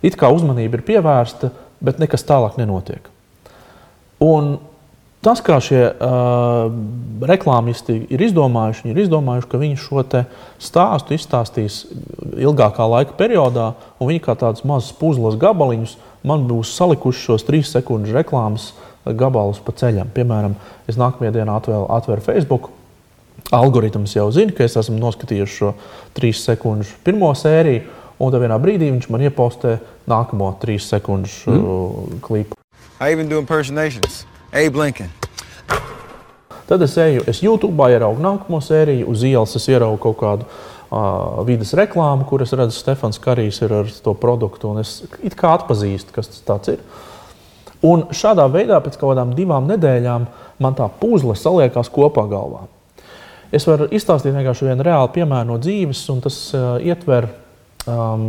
it 0.05 0.17
kā 0.19 0.29
uzmanība 0.29 0.77
ir 0.77 0.85
pievērsta, 0.85 1.49
bet 1.85 2.01
nekas 2.01 2.25
tālāk 2.27 2.57
nenotiek. 2.59 3.11
Un 4.23 4.57
tas, 5.25 5.41
kā 5.43 5.57
šie 5.63 5.81
uh, 5.89 6.69
reklāmisti 7.25 7.97
ir 8.13 8.23
izdomājuši, 8.27 8.85
viņi 8.85 8.93
ir 8.93 9.03
izdomājuši, 9.05 9.49
ka 9.51 9.61
viņi 9.61 9.79
šo 9.81 10.03
stāstu 10.61 11.15
izstāstīs 11.17 11.83
ilgākā 12.37 12.85
laika 12.91 13.17
periodā, 13.17 13.73
un 13.99 14.11
viņi 14.11 14.23
kā 14.27 14.37
tādus 14.39 14.65
mazus 14.67 14.93
puzles 14.99 15.39
gabaliņus 15.41 15.97
man 16.25 16.45
būs 16.49 16.73
salikuši 16.77 17.27
šos 17.29 17.45
trīs 17.47 17.73
sekundžu 17.73 18.15
reklāmas 18.15 18.71
gabalus 19.05 19.61
pa 19.61 19.73
ceļam. 19.77 20.09
Piemēram, 20.13 20.55
es 20.89 20.97
nākamajā 20.97 21.35
dienā 21.35 21.59
atvēru, 21.59 21.85
atvēru 21.97 22.25
Facebook. 22.25 22.71
Algoritms 23.53 24.15
jau 24.15 24.25
zina, 24.33 24.53
ka 24.55 24.65
es 24.65 24.77
esmu 24.79 24.97
noskatījis 24.97 25.51
šo 25.53 25.75
trīs 26.17 26.41
sekundžu 26.47 26.95
pirmo 27.05 27.29
sēriju, 27.37 27.83
un 28.19 28.31
tad 28.31 28.43
vienā 28.43 28.59
brīdī 28.61 28.91
viņš 28.93 29.09
man 29.13 29.25
iepostē 29.27 29.77
nākamo 30.09 30.51
trīs 30.61 30.87
sekundžu 30.91 31.51
mm. 31.51 32.21
klipu. 32.25 32.57
I 32.99 33.11
even 33.11 33.29
do 33.29 33.39
impersonations. 33.41 34.23
Abe 34.53 34.79
Lincoln. 34.79 35.11
Tad 36.65 36.81
es 36.81 36.95
eju, 36.97 37.25
es 37.29 37.43
YouTube 37.43 37.89
ieraugu 37.91 38.23
nākamo 38.23 38.57
sēriju, 38.63 39.09
uz 39.11 39.25
ielas 39.27 39.53
es 39.59 39.67
ieraugu 39.69 39.99
kaut 40.01 40.17
kādu 40.17 40.47
uh, 40.47 41.43
vidas 41.45 41.75
reklāmu, 41.77 42.25
kuras 42.25 42.55
redzu, 42.57 42.79
Stefans 42.79 43.19
Karijs 43.21 43.59
ir 43.61 43.73
ar 43.83 43.91
to 44.01 44.15
produktu, 44.17 44.71
un 44.71 44.81
es 44.81 45.03
it 45.21 45.35
kā 45.37 45.53
atpazīstu, 45.59 46.15
kas 46.15 46.31
tas 46.47 46.71
ir. 46.73 46.81
Un 47.85 48.07
šādā 48.15 48.47
veidā 48.49 48.79
pēc 48.81 48.97
kaut 48.97 49.11
kādām 49.11 49.35
divām 49.37 49.67
nedēļām 49.69 50.25
man 50.63 50.77
tā 50.77 50.87
puzle 51.01 51.35
saliekās 51.37 51.91
kopā 51.93 52.25
galvā. 52.31 52.63
Es 53.53 53.67
varu 53.69 53.85
izstāstīt 53.93 54.33
vienkārši 54.33 54.71
vienu 54.71 54.87
reālu 54.87 55.11
piemēru 55.13 55.51
no 55.51 55.59
dzīves, 55.61 56.01
un 56.15 56.23
tas 56.25 56.39
uh, 56.57 56.79
ietver 56.81 57.29
um, 57.91 58.25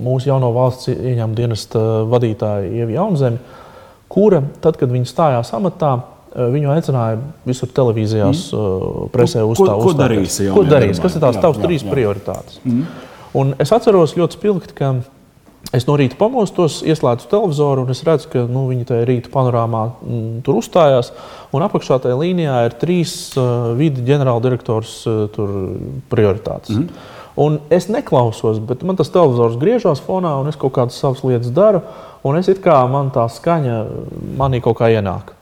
mūsu 0.00 0.30
jauno 0.30 0.50
valsts 0.56 0.90
ieņēmuma 0.94 1.38
dienesta 1.38 1.84
vadītāju 2.10 2.74
Ievi 2.80 2.98
Jaunzemi, 2.98 3.60
kura, 4.12 4.42
tad, 4.64 4.78
kad 4.80 4.92
viņa 4.92 5.10
stājās 5.10 5.54
amatā, 5.56 5.96
Viņu 6.34 6.70
aicināja 6.74 7.18
visur 7.46 7.70
televīzijās, 7.70 8.48
mm. 8.50 9.10
presē 9.14 9.44
uzstāvēt. 9.46 9.84
Ko, 9.84 9.92
ko 9.92 9.98
darīs? 10.00 10.38
Ko 10.50 10.64
darīs? 10.66 10.98
Kas 11.02 11.14
ir 11.14 11.22
tās 11.22 11.38
tavas 11.38 11.60
trīs 11.62 11.84
prioritātes? 11.86 12.58
Mm. 12.66 12.88
Un 13.38 13.52
es 13.62 13.70
atceros 13.74 14.16
ļoti 14.18 14.38
spilgti, 14.40 14.74
ka 14.74 14.90
es 15.74 15.86
no 15.86 15.94
rīta 15.98 16.18
pamostos, 16.18 16.80
ieslēdzu 16.90 17.30
televizoru 17.30 17.84
un 17.86 17.94
es 17.94 18.02
redzu, 18.06 18.32
ka 18.32 18.42
nu, 18.50 18.64
viņi 18.72 18.88
tajā 18.90 19.06
rīta 19.06 19.30
panorāmā 19.30 19.84
m, 19.86 19.94
mm, 20.08 20.42
tur 20.46 20.58
uzstājās. 20.58 21.12
Un 21.54 21.66
apakšā 21.68 22.00
tajā 22.02 22.18
līnijā 22.18 22.60
ir 22.66 22.74
trīs 22.82 23.14
uh, 23.38 23.70
vidi 23.78 24.02
ģenerāldirektors 24.10 24.96
uh, 25.10 25.46
prioritātes. 26.10 26.74
Mm. 26.74 26.90
Un 27.34 27.58
es 27.74 27.88
neklausos, 27.90 28.60
bet 28.62 28.84
man 28.86 28.94
tas 28.94 29.10
televizors 29.10 29.56
griežās 29.58 30.02
fonā, 30.04 30.36
un 30.38 30.50
es 30.50 30.58
kaut 30.58 30.76
kādas 30.76 30.98
savas 31.00 31.24
lietas 31.26 31.50
daru. 31.54 31.80
Un 32.24 32.38
es 32.38 32.46
kā 32.62 32.76
man 32.88 33.10
tā 33.14 33.26
skaņa 33.26 33.80
manī 34.38 34.62
kaut 34.62 34.78
kā 34.78 34.92
ienāk. 34.94 35.34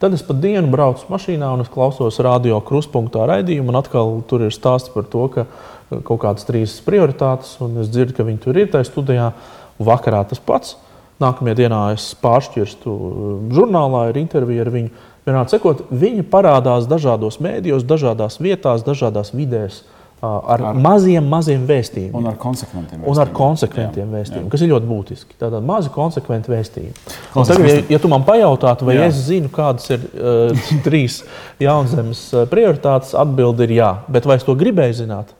Tad 0.00 0.12
es 0.12 0.24
pa 0.24 0.34
dienu 0.36 0.68
braucu 0.72 1.06
mašīnā 1.08 1.50
un 1.56 1.64
klausos 1.72 2.18
radio 2.24 2.58
kruspunktā 2.64 3.24
raidījumu. 3.28 3.72
Atkal 3.78 4.18
tur 4.28 4.44
ir 4.44 4.52
stāsts 4.52 4.92
par 4.92 5.06
to, 5.12 5.22
ka 5.32 5.44
uh, 5.44 6.00
kaut 6.04 6.20
kādas 6.24 6.44
trīs 6.48 6.74
prioritātes, 6.84 7.54
un 7.64 7.78
es 7.80 7.88
dzirdu, 7.92 8.16
ka 8.16 8.26
viņi 8.26 8.42
tur 8.44 8.60
ir 8.60 8.68
tajā 8.72 8.88
studijā. 8.90 9.30
Vakarā 9.76 10.22
tas 10.28 10.40
pats. 10.40 10.76
Nākamajā 11.20 11.56
dienā 11.62 11.80
es 11.94 12.10
pāršķirstu 12.20 12.92
uh, 12.92 13.28
žurnālā, 13.56 14.06
ir 14.10 14.20
intervija 14.20 14.64
ar 14.64 14.72
viņu. 14.72 14.92
Vienādi 15.28 15.56
sakot, 15.56 15.84
viņi 15.90 16.24
parādās 16.32 16.88
dažādos 16.88 17.40
mēdījos, 17.44 17.84
dažādās 17.88 18.36
vietās, 18.40 18.84
dažādās 18.86 19.32
vidēs 19.36 19.82
ar, 20.24 20.62
ar 20.64 20.78
maziem, 20.80 21.24
maziem 21.28 21.64
vēstījumiem. 21.68 22.16
Un 22.16 22.28
ar 22.30 22.36
konsekventiem 22.40 23.00
vēstījumiem. 23.00 23.12
Un 23.12 23.22
ar 23.22 23.32
konsekventiem 23.36 24.04
jā, 24.06 24.12
vēstījumiem, 24.14 24.46
jā. 24.46 24.52
kas 24.54 24.64
ir 24.64 24.70
ļoti 24.72 24.90
būtiski. 24.90 25.38
Tātad 25.40 25.66
mazi 25.68 25.92
konsekventi 25.94 26.52
vēstījumi. 26.52 26.94
Tagad, 27.36 27.66
ja, 27.68 27.78
ja 27.94 28.02
tu 28.02 28.10
man 28.12 28.24
pajautātu, 28.28 28.88
vai 28.88 28.98
jā. 28.98 29.08
es 29.10 29.20
zinu, 29.28 29.52
kādas 29.52 29.90
ir 29.92 30.06
uh, 30.16 30.68
trīs 30.86 31.20
jaunzemes 31.62 32.28
prioritātes, 32.52 33.16
atbildi 33.18 33.68
ir 33.68 33.76
jā. 33.80 33.90
Bet 34.12 34.28
vai 34.28 34.40
es 34.40 34.46
to 34.48 34.56
gribēju 34.58 35.02
zināt? 35.04 35.36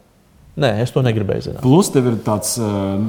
Nē, 0.56 0.70
es 0.80 0.88
to 0.88 1.02
negribēju 1.04 1.42
zināt. 1.44 1.60
Plus, 1.60 1.90
tev 1.92 2.06
ir 2.08 2.14
tāds 2.24 2.54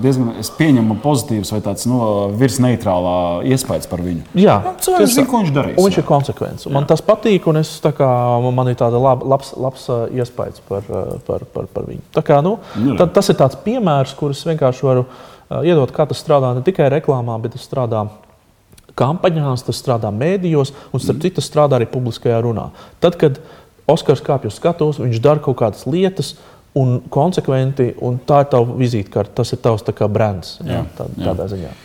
diezgan 0.03 0.33
pieņemams, 0.57 0.99
pozitīvs 0.99 1.51
vai 1.53 1.59
tāds 1.63 1.85
no 1.87 1.99
virsneitrālā 2.35 3.13
iespējas 3.47 3.87
par 3.87 4.03
viņu. 4.03 4.25
Jā, 4.35 4.57
nu, 4.65 4.73
cilvēks 4.83 5.13
zina, 5.15 5.29
ko 5.31 5.39
viņš 5.45 5.53
darīs. 5.55 5.77
Viņš 5.79 5.95
jā. 5.95 6.03
ir 6.03 6.07
konsekvents. 6.09 6.67
Man 6.75 6.89
tas 6.89 7.03
patīk, 7.07 7.47
un 7.47 7.61
es, 7.61 7.71
kā, 7.79 8.09
man 8.51 8.67
ir 8.67 8.75
tāds 8.81 8.99
lab, 8.99 9.23
labs, 9.23 9.53
labs 9.55 9.87
iespējas 10.11 10.59
par, 10.67 10.91
par, 11.29 11.45
par, 11.53 11.69
par 11.71 11.87
viņu. 11.87 12.03
Tā 12.17 12.25
kā, 12.27 12.41
nu, 12.43 12.57
nu, 12.83 12.97
tad, 12.99 13.15
tas 13.15 13.31
ir 13.31 13.39
tāds 13.39 13.55
piemērs, 13.63 14.17
kurus 14.19 14.43
vienkārši 14.49 14.89
varu 14.89 15.05
iedot, 15.63 15.93
kā 15.95 16.03
tas 16.09 16.19
strādā 16.19 16.51
ne 16.57 16.65
tikai 16.67 16.89
reklāmā, 16.97 17.37
bet 17.45 17.55
tas 17.55 17.63
strādā 17.63 18.03
kampaņās, 18.97 19.63
tas 19.69 19.79
strādā 19.79 20.11
mēdījos, 20.11 20.73
un 20.91 21.03
starp 21.03 21.23
citu, 21.23 21.37
tas 21.39 21.47
strādā 21.47 21.79
arī 21.79 21.87
publiskajā 21.91 22.41
runā. 22.43 22.69
Tad, 23.03 23.15
kad 23.21 23.39
Oskars 23.87 24.19
kāpj 24.19 24.49
uz 24.49 24.57
skatuves, 24.59 24.97
viņš 24.99 25.21
dara 25.23 25.39
kaut 25.39 25.61
kādas 25.61 25.85
lietas, 25.87 26.33
un 26.77 26.95
konsekventi, 27.13 27.91
un 28.05 28.21
tā 28.27 28.43
ir 28.45 28.53
tava 28.53 28.77
vizītkarte, 28.79 29.35
tas 29.41 29.53
ir 29.53 29.61
tavs 29.63 29.85
brands. 30.07 30.57
Jā, 30.63 30.79
jā, 30.79 30.87
tā, 30.97 31.11
tādā 31.17 31.45
jā. 31.45 31.51
ziņā. 31.55 31.75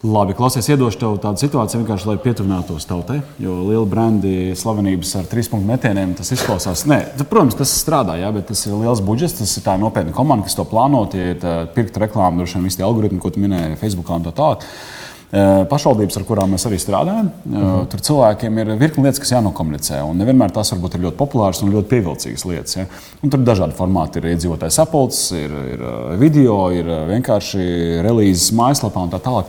Labi, 0.00 0.32
klausies, 0.32 0.64
iedošu 0.72 0.96
tev 0.96 1.16
tādu 1.20 1.42
situāciju, 1.42 1.82
vienkārši 1.82 2.06
lai 2.08 2.14
pietuvinātos 2.22 2.86
tautai. 2.88 3.18
Jo 3.36 3.58
liela 3.66 3.84
brandi, 3.84 4.54
slavenības 4.56 5.10
ar 5.20 5.26
trīs 5.28 5.50
punktu 5.52 5.68
metieniem, 5.68 6.14
tas 6.16 6.32
izklausās. 6.32 6.86
Nē, 6.88 7.02
protams, 7.28 7.58
tas 7.58 7.74
strādā, 7.82 8.14
jā, 8.16 8.30
bet 8.32 8.48
tas 8.48 8.64
ir 8.64 8.78
liels 8.80 9.02
budžets, 9.04 9.36
tas 9.42 9.52
ir 9.60 9.66
tā 9.66 9.74
nopietna 9.76 10.14
komanda, 10.16 10.46
kas 10.48 10.56
to 10.56 10.64
plāno. 10.70 11.02
Tie 11.12 11.34
ir 11.34 11.44
pirkt 11.76 12.00
reklāmu, 12.00 12.40
droši 12.40 12.56
vien 12.56 12.70
visi 12.70 12.80
tie 12.80 12.86
algoritmi, 12.88 13.20
ko 13.20 13.34
tu 13.34 13.44
minēji 13.44 13.76
Facebookā 13.82 14.16
un 14.16 14.24
tā 14.24 14.32
tālāk. 14.40 14.64
Eh, 15.30 15.60
pašvaldības, 15.70 16.16
ar 16.18 16.24
kurām 16.26 16.50
mēs 16.50 16.64
arī 16.66 16.78
strādājam. 16.82 17.28
Uh 17.30 17.54
eh, 17.54 17.62
-huh. 17.62 17.84
Tur 17.90 18.00
cilvēkiem 18.00 18.56
ir 18.58 18.66
virkni 18.78 19.04
lietas, 19.04 19.20
kas 19.20 19.30
jānokomunicē. 19.30 20.02
Un 20.02 20.18
nevienmēr 20.18 20.50
tās 20.50 20.72
varbūt 20.72 20.94
ir 20.94 21.04
ļoti 21.04 21.16
populāras 21.16 21.62
un 21.62 21.70
ļoti 21.70 21.86
pievilcīgas 21.86 22.44
lietas. 22.44 22.76
Ja? 22.76 22.86
Un 23.22 23.30
tur 23.30 23.38
ir 23.38 23.46
dažādi 23.46 23.76
formāti. 23.78 24.16
Ir 24.16 24.34
iedzīvotājs 24.34 24.80
apelsīns, 24.82 25.32
ir, 25.32 25.50
ir 25.74 25.80
eh, 25.80 26.16
video, 26.18 26.70
ir 26.70 26.84
vienkārši 26.84 28.02
relīzes 28.02 28.50
mājaslapā 28.52 29.04
un 29.04 29.10
tā 29.10 29.20
tālāk. 29.20 29.44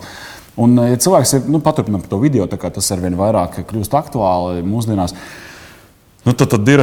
Un, 0.57 0.77
ja 0.77 0.97
cilvēks 0.97 1.33
ir 1.33 1.41
nu, 1.47 1.59
paturpinājis 1.59 2.09
to 2.09 2.19
video, 2.19 2.45
tas 2.45 2.91
ar 2.91 2.99
vien 2.99 3.17
vairāk 3.17 3.65
kļūst 3.65 3.93
aktuāli 3.93 4.61
mūsdienās. 4.61 5.15
Nu, 6.31 6.35
tad, 6.39 6.47
tad 6.47 6.69
ir 6.71 6.79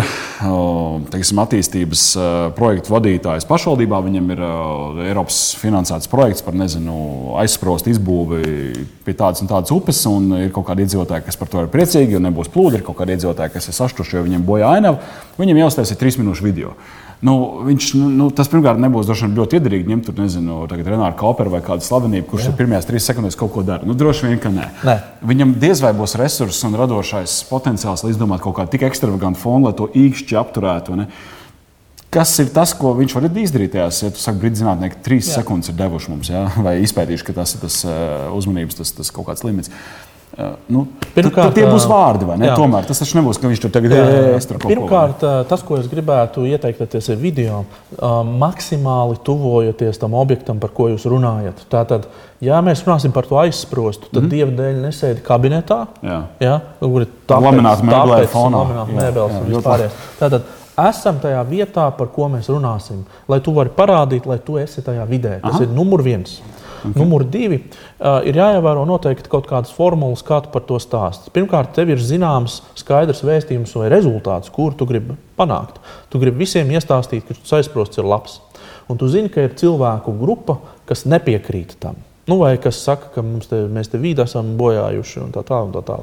teiksim, 1.08 1.38
attīstības 1.40 2.02
projektu 2.52 2.92
vadītājs 2.92 3.46
pašvaldībā. 3.48 4.02
Viņam 4.04 4.26
ir 4.34 4.42
Eiropas 5.06 5.38
finansēts 5.56 6.10
projekts 6.12 6.44
par 6.44 6.52
nezinu, 6.52 6.98
aizsprostu 7.40 7.88
izbūvi 7.94 8.42
pie 9.06 9.14
tādas 9.16 9.40
un 9.40 9.48
tādas 9.48 9.72
upes. 9.72 10.02
Un 10.10 10.28
ir 10.36 10.52
kaut 10.52 10.66
kādi 10.68 10.84
iedzīvotāji, 10.84 11.24
kas 11.30 11.40
par 11.40 11.48
to 11.48 11.64
ir 11.64 11.72
priecīgi, 11.72 12.12
jo 12.12 12.20
nebūs 12.26 12.52
plūdi. 12.52 12.82
Ir 12.82 12.84
kaut 12.84 13.00
kādi 13.00 13.16
iedzīvotāji, 13.16 13.54
kas 13.56 13.70
ir 13.72 13.78
sašutuši, 13.78 14.18
jo 14.18 14.26
viņiem 14.26 14.44
bojā 14.44 14.74
ainava. 14.82 15.00
Viņam 15.40 15.62
jāuztaisa 15.62 15.96
trīs 15.96 16.20
minūšu 16.20 16.44
video. 16.44 16.76
Nu, 17.24 17.34
viņš, 17.66 17.88
nu, 17.98 18.08
nu, 18.14 18.26
tas 18.30 18.46
pirmkārt 18.50 18.78
nebūs 18.78 19.08
vien, 19.10 19.32
ļoti 19.34 19.58
iedarīgi 19.58 19.90
ņemt 19.90 20.04
tur, 20.06 20.14
nezinu, 20.22 20.60
Renāru 20.70 21.16
Kauperu 21.18 21.50
vai 21.50 21.60
kādu 21.66 21.82
slavenību, 21.82 22.28
kurš 22.30 22.46
Jā. 22.46 22.52
pirmajās 22.60 22.86
trīs 22.86 23.08
sekundēs 23.10 23.38
kaut 23.38 23.50
ko 23.56 23.64
dara. 23.66 23.82
Nu, 23.88 23.96
droši 23.98 24.28
vien, 24.28 24.38
ka 24.42 24.52
nē. 24.54 24.68
nē. 24.86 24.94
Viņam 25.26 25.56
diez 25.58 25.82
vai 25.82 25.90
būs 25.98 26.14
resurss 26.20 26.62
un 26.68 26.78
radošais 26.78 27.40
potenciāls, 27.50 28.04
lai 28.06 28.12
izdomātu 28.14 28.46
kaut 28.46 28.60
kādu 28.60 28.76
tik 28.76 28.86
ekstravagantu 28.86 29.42
fonu, 29.42 29.66
lai 29.66 29.74
to 29.74 29.90
īkšķi 29.98 30.38
apturētu. 30.38 31.00
Ne? 31.00 31.08
Kas 32.14 32.38
ir 32.40 32.52
tas, 32.54 32.70
ko 32.78 32.94
viņš 32.96 33.18
var 33.18 33.26
izdarīt? 33.28 33.74
Tajās, 33.74 33.98
ja 34.06 34.14
tu 34.14 34.22
saki, 34.22 34.38
brīdī 34.44 34.62
zinātnieki, 34.62 35.02
trīs 35.04 35.26
Jā. 35.26 35.42
sekundes 35.42 35.72
ir 35.72 35.76
devuši 35.76 36.14
mums, 36.14 36.30
ja? 36.30 36.46
vai 36.68 36.78
izpētījuši, 36.86 37.26
ka 37.26 37.34
tas 37.42 37.58
ir 37.58 37.66
tas 37.66 37.82
uh, 37.84 38.30
uzmanības, 38.38 38.78
tas, 38.78 38.94
tas 38.94 39.10
kaut 39.12 39.26
kāds 39.26 39.42
limits. 39.44 39.74
Nu, 40.70 40.84
Pirmkārt, 41.16 41.50
tie 41.56 41.64
būs 41.66 41.82
vārdi, 41.90 42.26
vai 42.28 42.36
ne? 42.38 42.46
Jā. 42.46 42.54
Tomēr 42.58 42.84
tas 42.86 43.00
nebūs, 43.18 43.40
ka 43.42 43.48
viņš 43.50 43.62
tur 43.64 43.72
tagad 43.74 43.94
ir. 43.96 44.58
Pirmkārt, 44.62 45.24
tas, 45.50 45.64
ko 45.66 45.80
es 45.80 45.88
gribētu 45.90 46.44
ieteikt, 46.46 46.94
ir 46.94 47.18
video, 47.18 47.64
maksimāli 47.98 49.18
tuvojoties 49.26 49.98
tam 49.98 50.14
objektam, 50.18 50.60
par 50.62 50.70
ko 50.76 50.86
jūs 50.92 51.08
runājat. 51.10 51.64
Tātad, 51.72 52.06
ja 52.44 52.60
mēs 52.62 52.84
runāsim 52.86 53.14
par 53.16 53.26
to 53.26 53.40
aizsprostu, 53.42 54.12
tad 54.12 54.22
mm 54.22 54.28
dieva 54.28 54.52
dēļ 54.54 54.78
nesēdi 54.84 55.24
kabinetā, 55.26 55.80
jā. 56.04 56.20
Jā, 56.44 56.54
kur 56.84 57.02
ir 57.02 57.10
laminēta 57.32 57.88
mēbele 57.88 58.30
fonā. 58.30 58.62
Mēbeles 58.92 59.40
un 59.40 59.50
vispārējais. 59.56 59.98
Tātad, 60.20 60.46
esam 60.84 61.18
tajā 61.22 61.42
vietā, 61.48 61.88
par 61.98 62.12
ko 62.14 62.28
mēs 62.30 62.50
runāsim, 62.52 63.02
lai 63.30 63.40
tu 63.42 63.56
vari 63.56 63.74
parādīt, 63.74 64.28
lai 64.28 64.38
tu 64.44 64.60
esi 64.60 64.84
tajā 64.86 65.08
vidē. 65.08 65.40
Tas 65.42 65.56
Aha. 65.56 65.66
ir 65.66 65.74
numur 65.74 66.04
viens. 66.06 66.38
Okay. 66.78 66.94
Numur 66.94 67.24
divi 67.26 67.58
uh, 67.58 68.20
ir 68.28 68.38
jāievēro 68.38 68.84
noteikti 68.88 69.30
kaut 69.32 69.48
kādas 69.50 69.72
formulas, 69.74 70.22
kā 70.26 70.40
tu 70.44 70.52
par 70.52 70.64
to 70.68 70.78
stāsti. 70.82 71.32
Pirmkārt, 71.34 71.72
tev 71.76 71.90
ir 71.94 72.02
zināms 72.02 72.60
skaidrs 72.78 73.24
vēstījums 73.26 73.74
vai 73.80 73.90
rezultāts, 73.92 74.52
kur 74.54 74.76
tu 74.78 74.86
gribi 74.88 75.16
panākt. 75.38 75.80
Tu 76.12 76.20
gribi 76.22 76.44
visiem 76.44 76.70
iestāstīt, 76.70 77.26
ka 77.26 77.38
šis 77.38 77.56
aizsprosts 77.60 77.98
ir 77.98 78.08
labs. 78.08 78.38
Un 78.88 79.00
tu 79.00 79.08
zini, 79.10 79.30
ka 79.32 79.44
ir 79.44 79.56
cilvēku 79.58 80.14
grupa, 80.20 80.60
kas 80.88 81.04
nepiekrīt 81.08 81.76
tam. 81.82 81.98
Nu, 82.28 82.38
vai 82.42 82.54
kas 82.60 82.78
saka, 82.84 83.10
ka 83.14 83.24
te, 83.48 83.64
mēs 83.72 83.90
te 83.90 84.00
vidi 84.00 84.22
esam 84.24 84.54
bojājuši 84.60 85.22
un 85.24 85.34
tā 85.34 85.44
tālāk. 85.48 85.74
Tā 85.78 85.84
tā 85.88 85.98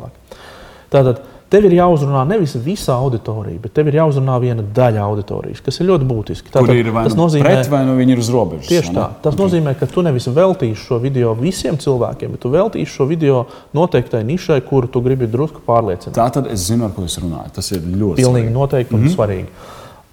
Tātad, 0.96 1.24
Tev 1.46 1.68
ir 1.68 1.75
jāuzrunā 1.78 2.24
nevis 2.25 2.56
visa 2.58 2.96
auditorija, 2.98 3.60
bet 3.62 3.75
tev 3.78 3.92
ir 3.92 4.00
jāuzrunā 4.00 4.40
viena 4.42 4.64
daļa 4.75 5.04
auditorijas, 5.06 5.60
kas 5.62 5.78
ir 5.78 5.86
ļoti 5.92 6.08
būtiski. 6.10 6.50
Tātad, 6.50 6.72
Kur 6.72 6.80
ir 6.80 6.90
vai 6.90 7.04
nu 7.06 7.12
tas 7.12 7.18
nozīmē, 7.20 7.46
pret, 7.46 7.70
vai 7.70 7.82
nu 7.86 7.94
viņi 8.00 8.16
ir 8.16 8.22
uz 8.24 8.32
robežas? 8.34 8.70
Tieši 8.72 8.94
tā. 8.96 9.04
Tas 9.22 9.36
okay. 9.36 9.42
nozīmē, 9.44 9.75
ka 9.78 9.86
tu 9.92 10.02
nevis 10.06 10.25
veltīsi 10.25 10.82
šo 10.82 10.98
video 11.04 11.36
visiem 11.38 11.78
cilvēkiem, 11.82 12.34
bet 12.34 12.42
tu 12.42 12.50
veltīsi 12.54 12.90
šo 12.90 13.06
video 13.12 13.44
noteiktai 13.78 14.24
nišai, 14.25 14.58
kuru 14.66 14.90
tu 14.90 15.04
gribi 15.06 15.30
drusku 15.30 15.62
pārliecināt. 15.68 16.18
Tā 16.18 16.25
tad 16.34 16.50
es 16.50 16.66
zinu, 16.66 16.90
ar 16.90 16.98
ko 16.98 17.06
es 17.06 17.20
runāju. 17.22 17.54
Tas 17.60 17.72
ir 17.75 17.86
ļoti 17.86 18.18
Pilnīgi 18.24 18.50
svarīgi. 18.50 18.58
noteikti 18.58 18.96
un 18.96 19.02
mm 19.02 19.06
-hmm. 19.06 19.16
svarīgi. 19.16 19.48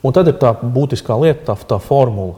Un 0.02 0.12
tad 0.12 0.28
ir 0.28 0.36
tā 0.36 0.52
būtiskā 0.60 1.16
lieta, 1.22 1.54
tā, 1.54 1.56
tā 1.74 1.80
formula. 1.80 2.34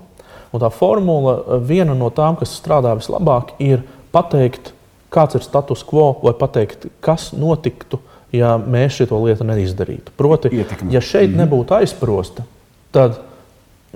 Un 0.52 0.62
tā 0.62 0.70
formula, 0.70 1.58
viena 1.58 1.94
no 1.98 2.10
tām, 2.14 2.38
kas 2.38 2.54
strādā 2.62 2.94
vislabāk, 2.94 3.56
ir 3.58 3.82
pateikt, 4.12 4.70
kāds 5.10 5.34
ir 5.34 5.42
status 5.42 5.82
quo, 5.82 6.12
vai 6.22 6.32
pateikt, 6.32 6.86
kas 7.00 7.32
notiktu 7.32 7.98
ja 8.34 8.56
mēs 8.58 8.98
šo 8.98 9.20
lietu 9.24 9.46
neizdarītu. 9.48 10.14
Proti, 10.18 10.50
Ietekmi. 10.54 10.92
ja 10.94 11.02
šeit 11.04 11.30
mm 11.30 11.44
nebūtu 11.44 11.74
aizsprosta, 11.76 12.44
tad 12.94 13.18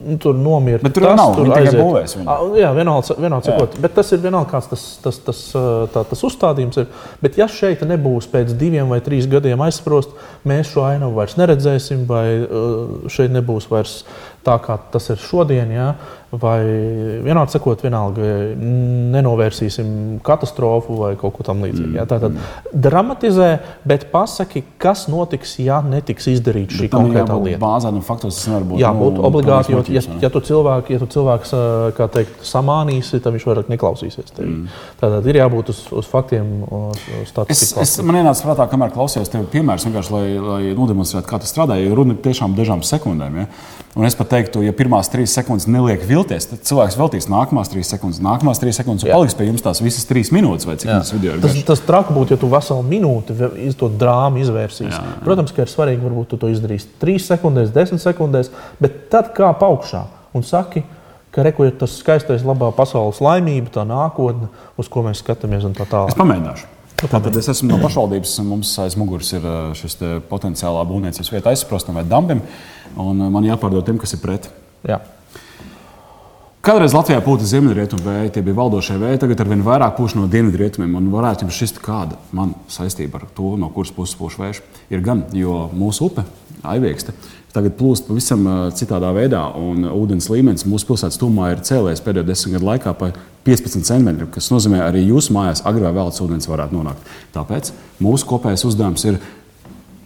nu, 0.05 0.17
tur 0.19 0.35
nomira. 0.35 0.81
Bet 0.83 0.95
tur 0.95 1.07
tas, 1.07 1.17
nav, 1.19 1.35
tur 1.37 1.51
aiziet. 1.57 1.81
Būvēs, 1.81 2.15
jā, 2.59 2.71
vienalga, 2.77 3.17
vienalga 3.19 3.51
sakot, 3.51 3.77
bet 3.83 3.95
tas 3.99 4.13
ir 4.15 4.23
vienalga, 4.23 4.51
kāds 4.53 4.71
tas, 4.73 4.85
tas, 5.05 5.21
tas, 5.27 5.43
tā, 5.95 6.05
tas 6.13 6.25
uzstādījums 6.29 6.81
ir. 6.83 6.89
Bet 7.23 7.39
ja 7.41 7.49
šeit 7.51 7.83
nebūs 7.89 8.29
pēc 8.33 8.55
diviem 8.59 8.91
vai 8.93 9.01
trīs 9.05 9.29
gadiem 9.31 9.63
aizsprost, 9.67 10.15
mēs 10.49 10.73
šo 10.75 10.87
ainavu 10.89 11.19
vairs 11.19 11.39
neredzēsim, 11.41 12.05
vai 12.11 12.27
šeit 13.13 13.35
nebūs 13.35 13.71
vairs 13.73 14.03
tā, 14.49 14.57
kā 14.65 14.81
tas 14.93 15.13
ir 15.13 15.21
šodien. 15.23 15.77
Jā 15.77 15.93
vai 16.29 16.61
vienādi 17.25 17.55
sakot, 17.55 17.81
vienalga 17.81 18.23
nenovērsīsim 19.15 20.19
katastrofu 20.25 20.99
vai 21.01 21.13
kaut 21.17 21.39
ko 21.39 21.47
tamlīdzīgu. 21.47 21.95
Mm. 21.95 22.09
Tātad 22.11 22.75
dramatizē, 22.85 23.49
bet 23.89 24.09
pasaki, 24.13 24.61
kas 24.81 25.07
notiks, 25.09 25.55
ja 25.65 25.81
netiks 25.85 26.29
izdarīta 26.35 26.77
šī 26.77 26.91
konkrētā 26.93 27.39
lieta. 27.41 27.61
Bāzē 27.63 27.95
un 27.95 28.05
faktos 28.05 28.37
tas 28.37 28.51
nevar 28.51 28.67
būt. 28.69 28.83
Jā, 28.83 28.91
būt 28.99 29.17
nu, 29.17 29.25
obligāti, 29.31 29.73
jo, 29.73 29.81
ja, 29.95 30.05
ja 30.27 30.33
tu 30.35 30.45
cilvēku, 30.51 30.93
ja 30.93 31.01
tu 31.01 31.09
cilvēks, 31.17 31.55
teikt, 32.19 32.45
samānīsi, 32.51 33.23
tad 33.25 33.33
viņš 33.39 33.49
vairāk 33.49 33.73
neklausīsies. 33.73 34.37
Tevi. 34.37 34.51
Mm. 34.53 34.79
Tātad 35.01 35.33
ir 35.33 35.41
jābūt 35.41 35.73
uz, 35.73 35.83
uz 35.97 36.13
faktiem, 36.13 36.53
uz, 36.69 37.09
uz 37.23 37.33
statistiku. 37.33 37.81
Es, 37.87 37.97
es 37.97 38.05
man 38.05 38.21
ienāca 38.21 38.51
prātā, 38.51 38.69
kamēr 38.69 38.93
klausījos 38.93 39.33
tevi 39.33 39.49
piemērs, 39.57 39.89
vienkārši, 39.89 40.13
lai, 40.13 40.25
lai 40.37 40.63
nodemonstrētu, 40.77 41.31
kā 41.31 41.41
tas 41.41 41.57
strādā, 41.57 41.81
jo 41.81 41.97
runa 41.97 42.19
ir 42.19 42.25
tiešām 42.29 42.53
dažām 42.59 42.85
sekundēm. 42.85 43.41
Ja? 43.41 43.49
Un 43.99 44.07
es 44.07 44.15
pat 44.15 44.29
teiktu, 44.39 44.63
ja 44.67 44.75
pirmās 44.77 45.11
trīs 45.13 45.35
sekundes 45.37 45.67
neliek 45.71 46.03
vilties, 46.07 46.49
tad 46.51 46.63
cilvēks 46.69 46.97
veltīs 46.99 47.29
nākamās 47.31 47.71
trīs 47.73 47.91
sekundes, 47.93 48.21
nākamās 48.25 48.61
trīs 48.63 48.79
sekundes, 48.81 49.05
un 49.05 49.11
Jā. 49.11 49.19
paliks 49.19 49.37
pie 49.39 49.49
jums 49.49 49.65
tās 49.65 49.83
visas 49.85 50.07
trīs 50.09 50.31
minūtes, 50.35 50.69
vai 50.69 50.79
cik 50.81 50.91
tas 50.91 51.13
video 51.15 51.35
ir. 51.37 51.43
Tas, 51.45 51.57
tas 51.73 51.83
traki 51.87 52.15
būtu, 52.17 52.37
ja 52.37 52.41
tu 52.41 52.51
veselu 52.53 52.85
minūti 52.87 53.37
to 53.79 53.91
drāmu 54.01 54.43
izvērsīsi. 54.45 54.93
Jā, 54.95 55.03
jā. 55.03 55.19
Protams, 55.27 55.55
ka 55.57 55.65
ir 55.65 55.73
svarīgi, 55.73 56.05
varbūt 56.05 56.33
tu 56.33 56.41
to 56.41 56.53
izdarīsi 56.53 56.91
trīs 57.03 57.27
sekundēs, 57.31 57.75
desmit 57.75 58.05
sekundēs, 58.05 58.53
bet 58.83 59.07
tad 59.13 59.35
kā 59.37 59.51
augšā 59.53 60.07
un 60.37 60.47
saki, 60.47 60.85
ka 61.35 61.45
reko 61.45 61.69
ir 61.69 61.77
tas 61.79 61.99
skaistais, 62.01 62.47
labā 62.47 62.71
pasaules 62.77 63.21
laimība, 63.25 63.73
tā 63.75 63.85
nākotne, 63.89 64.51
uz 64.81 64.91
ko 64.93 65.05
mēs 65.07 65.23
skatāmies 65.25 65.67
un 65.69 65.77
tā 65.77 65.87
tālāk. 65.89 66.15
Es 66.15 66.19
pamēģināšu. 66.19 66.78
Tātad 66.99 67.37
es 67.39 67.47
esmu 67.53 67.69
no 67.71 67.77
pašvaldības, 67.79 68.33
mums 68.43 68.73
aiz 68.83 68.97
muguras 68.99 69.31
ir 69.37 69.45
šis 69.79 70.01
potenciālā 70.31 70.83
būvniecības 70.89 71.31
vieta 71.31 71.53
aizsprostam 71.53 71.95
vai 72.01 72.03
dambim, 72.09 72.43
un 72.99 73.23
man 73.31 73.47
jāpārdod 73.47 73.87
tiem, 73.87 74.01
kas 74.03 74.17
ir 74.17 74.23
pret. 74.25 74.49
Jā. 74.89 74.99
Kādreiz 76.69 76.93
Latvijā 76.93 77.23
pūta 77.25 77.47
ziemeļrietumu 77.49 78.03
vēja, 78.05 78.31
tie 78.35 78.43
bija 78.45 78.59
valdošie 78.59 78.99
vēji, 79.01 79.23
tagad 79.23 79.39
ar 79.41 79.49
vien 79.49 79.63
vairāk 79.65 79.95
pūš 79.97 80.19
no 80.19 80.27
dienvidrietumiem. 80.29 80.99
Varētu 81.15 81.47
jums 81.47 81.57
šķist, 81.57 81.79
kāda 81.81 82.19
man 82.37 82.51
saistība 82.69 83.23
ar 83.23 83.25
to, 83.33 83.55
no 83.57 83.71
kuras 83.73 83.95
puses 83.97 84.19
pūš 84.19 84.37
vējš, 84.37 84.61
ir 84.93 85.01
gan, 85.07 85.23
jo 85.33 85.63
mūsu 85.73 86.11
upe, 86.11 86.27
Aiviekste, 86.69 87.15
tagad 87.55 87.79
plūst 87.79 88.11
pavisam 88.11 88.45
citādā 88.77 89.15
veidā, 89.17 89.47
un 89.57 89.87
ūdens 89.89 90.29
līmenis 90.29 90.67
mūsu 90.69 90.91
pilsētas 90.91 91.17
tūmā 91.23 91.55
ir 91.55 91.65
cēlējis 91.65 92.05
pēdējo 92.05 92.27
desmit 92.29 92.59
gadu 92.59 92.69
laikā 92.69 92.93
pa 92.99 93.13
15 93.47 93.89
centimetriem, 93.89 94.29
kas 94.35 94.51
nozīmē, 94.53 94.83
arī 94.85 95.07
jūsu 95.07 95.33
mājās 95.39 95.65
agrāk 95.65 95.97
vēlāk 95.97 96.21
ūdens 96.27 96.51
varētu 96.51 96.77
nonākt. 96.77 97.13
Tāpēc 97.33 97.73
mūsu 98.05 98.29
kopējais 98.29 98.67
uzdevums 98.69 99.09
ir 99.09 99.23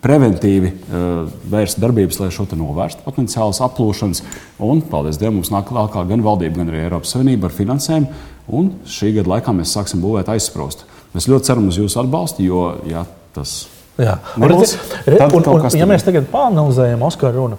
preventīvi 0.02 0.72
uh, 0.72 1.10
vērst 1.52 1.80
darbības, 1.82 2.20
lai 2.22 2.30
šo 2.34 2.46
novērstu 2.58 3.04
potenciālas 3.06 3.62
aplūšanas. 3.64 4.24
Un, 4.62 4.82
paldies 4.90 5.20
Dievam, 5.20 5.40
mums 5.40 5.52
nāk 5.54 5.68
klāt 5.70 5.94
gan 6.08 6.24
valdība, 6.24 6.60
gan 6.60 6.72
arī 6.72 6.84
Eiropas 6.86 7.14
Savienība 7.14 7.48
ar 7.48 7.56
finansējumu. 7.58 8.24
Un 8.52 8.72
šī 8.88 9.14
gada 9.18 9.36
laikā 9.36 9.54
mēs 9.54 9.76
sāksim 9.76 10.02
būvēt 10.02 10.32
aizsprostu. 10.32 10.88
Mēs 11.12 11.28
ļoti 11.30 11.50
ceram 11.50 11.68
uz 11.70 11.78
jūsu 11.78 12.02
atbalstu, 12.02 12.42
jo 12.46 12.66
ja, 12.88 13.06
tas 13.36 13.62
ir. 13.66 13.78
Jā, 14.00 14.14
redz, 14.40 14.70
redz, 15.04 15.34
un, 15.36 15.44
un, 15.44 15.58
un, 15.68 15.74
ja 15.76 15.84
mēs 15.84 16.04
tagad 16.06 16.24
pāranalizējam 16.32 17.02
Oskara 17.04 17.34
runu, 17.36 17.58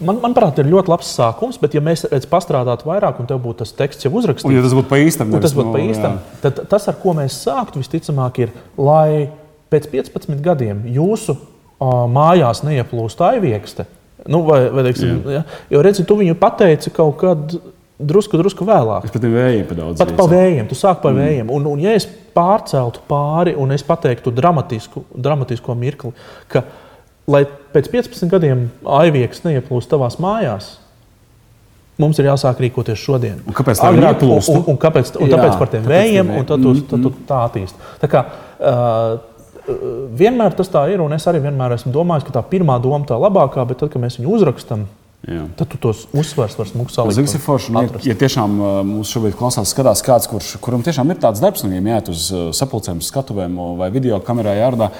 man, 0.00 0.22
manuprāt, 0.22 0.56
ir 0.62 0.70
ļoti 0.72 0.88
labs 0.88 1.10
sākums, 1.12 1.58
bet, 1.60 1.74
ja 1.76 1.82
mēs 1.84 2.06
pastrādātu 2.32 2.88
vairāk, 2.88 3.20
un 3.20 3.28
tev 3.28 3.42
būtu 3.44 3.60
tas 3.60 3.74
teksts 3.76 4.08
jau 4.08 4.14
uzrakstīts, 4.16 4.48
un, 4.48 4.56
ja 4.56 4.62
tas 4.64 4.72
būtu 4.72 4.88
pa 4.88 5.02
īstam, 5.04 5.34
tas 5.36 5.52
būtu 5.56 5.74
pa 5.74 5.82
īstam, 5.84 6.16
tad 6.40 6.62
tas, 6.72 6.88
ar 6.88 6.96
ko 7.02 7.12
mēs 7.18 7.36
sāktu, 7.44 7.82
visticamāk, 7.84 8.40
ir, 8.46 8.56
lai 8.80 9.28
pēc 9.68 9.90
15 9.92 10.40
gadiem 10.48 10.80
jūsu 10.96 11.36
mājās 11.80 12.62
neieplūst 12.66 13.20
aiviekste. 13.24 13.86
Nu, 14.26 14.42
vai, 14.46 14.66
vai, 14.74 14.82
teiksim, 14.88 15.20
ja? 15.30 15.42
Jo 15.70 15.82
redzi, 15.84 16.04
tu 16.06 16.16
viņu 16.18 16.34
pateici 16.40 16.90
kaut 16.94 17.18
kad 17.20 17.58
drusku, 17.98 18.38
drusku 18.40 18.66
vēlāk. 18.68 19.06
Es 19.06 19.14
pat 19.14 19.26
vējiem 19.30 19.68
padaudz. 19.68 20.00
Pat 20.00 20.14
pa 20.18 20.26
vējiem, 20.30 20.66
tu 20.70 20.78
sāk 20.78 21.02
par 21.04 21.14
mm. 21.14 21.20
vējiem. 21.22 21.52
Un, 21.56 21.68
un 21.70 21.84
ja 21.84 21.94
es 21.96 22.08
pārceltu 22.36 23.04
pāri 23.08 23.54
un 23.58 23.72
es 23.76 23.84
pateiktu 23.86 24.32
dramatisku, 24.34 25.04
dramatisko 25.14 25.76
mirkli, 25.78 26.12
ka, 26.52 26.64
lai 27.30 27.44
pēc 27.74 27.92
15 27.92 28.32
gadiem 28.32 28.66
aivieks 28.98 29.44
neieplūst 29.46 29.90
tavās 29.92 30.18
mājās, 30.22 30.74
mums 32.02 32.18
ir 32.20 32.28
jāsāk 32.28 32.60
rīkoties 32.66 33.00
šodien. 33.00 33.38
Un 33.46 33.56
kāpēc 33.56 33.80
tā 33.80 33.94
jāplūst? 33.96 34.52
Un, 34.52 34.60
un, 34.60 34.68
un, 34.74 34.80
kāpēc, 34.80 35.14
un 35.16 35.32
tāpēc 35.32 35.54
Jā, 35.54 35.60
par 35.62 35.72
tiem 35.72 35.88
vējiem, 35.88 36.34
un 36.40 36.48
tad 36.48 36.66
tu, 36.66 36.74
tad 36.90 37.06
tu 37.06 37.14
tā 37.28 37.40
attīsti. 37.48 37.90
Tā 38.02 38.12
kā, 38.12 38.26
uh, 38.58 39.16
vienmēr 39.66 40.54
tas 40.56 40.70
tā 40.72 40.84
ir, 40.92 41.02
un 41.02 41.14
es 41.16 41.26
arī 41.26 41.40
vienmēr 41.46 41.74
esmu 41.76 41.92
domājis, 41.94 42.26
ka 42.28 42.38
tā 42.38 42.44
pirmā 42.46 42.78
doma 42.82 43.06
tā 43.08 43.18
labākā, 43.20 43.64
bet 43.68 43.82
tad, 43.82 43.92
kad 43.94 44.02
mēs 44.02 44.20
viņu 44.20 44.38
uzrakstām, 44.38 44.86
Jā. 45.26 45.42
Tad 45.58 45.72
tu 45.72 45.78
tos 45.82 46.04
uzsvers 46.14 46.54
vari 46.54 46.70
smukt 46.70 46.92
salikt. 46.94 47.16
Zini, 47.16 47.40
forši, 47.42 47.72
ja, 47.74 48.12
ja 48.12 48.14
tiešām 48.20 48.52
mūsu 48.86 49.16
šobrīd 49.16 49.34
klausās, 49.34 49.72
skatās 49.74 50.04
kāds, 50.06 50.28
kurš, 50.30 50.52
kuram 50.62 50.84
tiešām 50.86 51.08
ir 51.10 51.18
tāds 51.22 51.42
darbs, 51.42 51.64
un 51.66 51.72
viņam 51.72 51.88
jāiet 51.90 52.10
uz 52.12 52.26
sapulcēm, 52.54 53.00
skatuvēm 53.02 53.56
vai 53.80 53.88
video 53.94 54.20
kamerā 54.22 54.54
jārdā. 54.60 54.92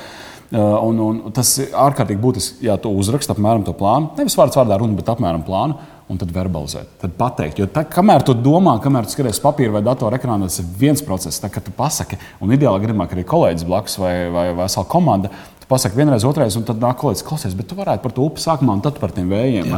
Un, 0.56 0.98
un 1.02 1.20
tas 1.34 1.52
ir 1.62 1.70
ārkārtīgi 1.78 2.22
būtiski, 2.22 2.66
ja 2.66 2.74
tu 2.78 2.90
uzraksti 2.98 3.34
apmēram 3.34 3.62
to 3.66 3.74
plānu. 3.76 4.12
Nevis 4.18 4.34
vārds 4.38 4.58
vārdā 4.58 4.80
runa, 4.80 4.98
bet 4.98 5.14
apmēram 5.14 5.46
plānu 5.46 5.78
un 6.06 6.20
tad 6.20 6.30
verbalizēt, 6.30 6.92
tad 7.02 7.16
pateikt. 7.18 7.58
Jo 7.60 7.66
tā, 7.70 7.82
kamēr 7.90 8.22
tu 8.26 8.34
domā, 8.38 8.76
kamēr 8.82 9.08
tu 9.08 9.16
skaties 9.16 9.42
papīra 9.42 9.74
vai 9.74 9.82
datora 9.86 10.20
ekrānā, 10.20 10.46
tas 10.46 10.60
ir 10.62 10.68
viens 10.78 11.02
process. 11.02 11.40
Tā, 11.42 11.50
kad 11.52 11.66
tu 11.66 11.74
pasaki, 11.74 12.18
un 12.44 12.54
ideāli 12.54 12.84
gadījumā, 12.84 13.08
ka 13.08 13.18
arī 13.18 13.26
kolēģis 13.26 13.66
blakus 13.66 13.98
vai, 13.98 14.14
vai 14.34 14.46
vesela 14.60 14.86
komanda, 14.90 15.32
tu 15.62 15.70
pasaki 15.72 15.98
vienreiz, 15.98 16.26
otrais, 16.28 16.54
un 16.58 16.66
tad 16.68 16.78
nāk 16.82 17.00
kolēģis, 17.02 17.26
klausies, 17.26 17.58
bet 17.58 17.66
tu 17.70 17.78
varētu 17.78 18.06
par 18.06 18.14
to 18.14 18.28
upi 18.28 18.44
sākumā 18.44 18.78
un 18.78 18.84
tad 18.86 19.02
par 19.02 19.14
tiem 19.16 19.34
vējiem. 19.34 19.74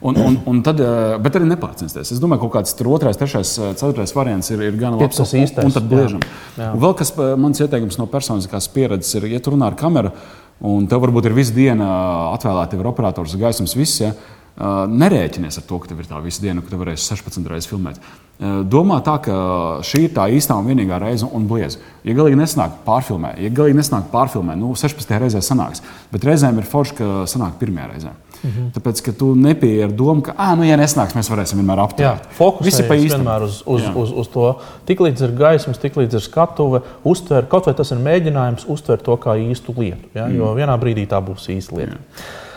Un, 0.00 0.16
un, 0.16 0.38
un 0.48 0.60
tad, 0.64 0.80
eh, 0.80 1.14
bet 1.20 1.34
arī 1.36 1.44
nepārcensties. 1.50 2.14
Es 2.14 2.20
domāju, 2.22 2.40
ka 2.40 2.48
kaut 2.48 2.54
kāds 2.64 2.76
otrais, 2.88 3.18
trešais, 3.20 3.50
eh, 3.60 3.72
ceturtais 3.76 4.14
variants 4.16 4.48
ir, 4.48 4.62
ir 4.64 4.78
gan 4.80 4.96
labs. 4.96 5.18
Tas 5.20 5.34
īstais. 5.36 5.66
Un 5.68 5.74
tad 5.74 5.90
bliežam. 5.90 6.22
Jā. 6.56 6.70
Jā. 6.70 6.70
Vēl 6.80 6.96
kas 6.96 7.12
eh, 7.12 7.34
mans 7.36 7.60
ieteikums 7.60 8.00
no 8.00 8.06
personiskās 8.08 8.70
pieredzes 8.72 9.20
ir, 9.20 9.28
ja 9.28 9.42
tu 9.44 9.52
runā 9.52 9.68
ar 9.68 9.76
kameru, 9.76 10.14
un 10.64 10.88
tev 10.88 11.04
varbūt 11.04 11.28
ir 11.28 11.36
visu 11.36 11.52
dienu 11.52 11.84
atvēlēta 11.84 12.80
ir 12.80 12.88
operators 12.88 13.36
gaismas, 13.40 13.76
viss. 13.76 14.00
Ja, 14.00 14.14
Nerēķinies 14.60 15.56
ar 15.56 15.64
to, 15.64 15.78
ka 15.80 15.88
tev 15.88 16.02
ir 16.02 16.08
tā 16.10 16.18
visa 16.20 16.42
diena, 16.42 16.60
ka 16.60 16.72
tev 16.72 16.82
varēs 16.82 17.06
16 17.08 17.48
reizes 17.48 17.70
filmēt. 17.70 18.00
Domā 18.40 18.98
tā, 19.04 19.18
ka 19.24 19.34
šī 19.84 20.06
ir 20.06 20.12
tā 20.16 20.26
īstā 20.32 20.56
un 20.56 20.68
vienīgā 20.68 20.98
reize, 21.00 21.28
un 21.28 21.44
bliez. 21.48 21.78
Ja 22.04 22.14
galīgi 22.16 22.38
nesnāk 22.40 22.80
pārfilmē, 22.86 23.34
ja 23.40 23.52
galīgi 23.52 23.76
nesnāk 23.76 24.08
pārfilmē, 24.12 24.56
nu 24.60 24.72
16. 24.76 25.12
reizē 25.20 25.42
sanāks. 25.44 25.84
Bet 26.12 26.24
reizēm 26.28 26.60
ir 26.60 26.68
forši, 26.68 26.96
ka 27.00 27.08
sanāk 27.30 27.56
pirmajā 27.60 27.88
reizē. 27.92 28.12
Mhm. 28.40 28.68
Tāpēc, 28.72 29.02
ka 29.04 29.12
tu 29.16 29.30
nepieeji 29.36 29.84
ar 29.84 29.92
domu, 29.92 30.24
ka, 30.24 30.34
ah, 30.40 30.54
nu, 30.56 30.64
ja 30.64 30.78
nesnāks, 30.80 31.16
mēs 31.16 31.28
varēsim 31.28 31.60
vienmēr 31.60 31.82
apturēt. 31.84 32.28
Fokus 32.36 32.80
ir 32.80 32.88
vienmēr 32.88 33.44
uz, 33.44 33.60
uz, 33.68 33.84
Jā. 33.84 33.92
uz, 34.00 34.12
uz 34.22 34.30
to. 34.32 34.46
Tiklīdz 34.88 35.26
ir 35.28 35.34
gaismas, 35.36 35.80
tiklīdz 35.82 36.16
ir 36.16 36.24
skatuve, 36.24 36.80
uztver, 37.04 37.48
kaut 37.52 37.68
vai 37.68 37.76
tas 37.76 37.92
ir 37.92 38.00
mēģinājums 38.00 38.64
uztvert 38.72 39.04
to 39.04 39.16
kā 39.20 39.36
īstu 39.36 39.76
lietu. 39.76 40.08
Ja? 40.14 40.30
Mm. 40.30 40.38
Jo 40.40 40.54
vienā 40.56 40.78
brīdī 40.80 41.04
tā 41.10 41.20
būs 41.24 41.50
īsta 41.52 41.76
lieta. 41.76 42.00
Jā. 42.00 42.48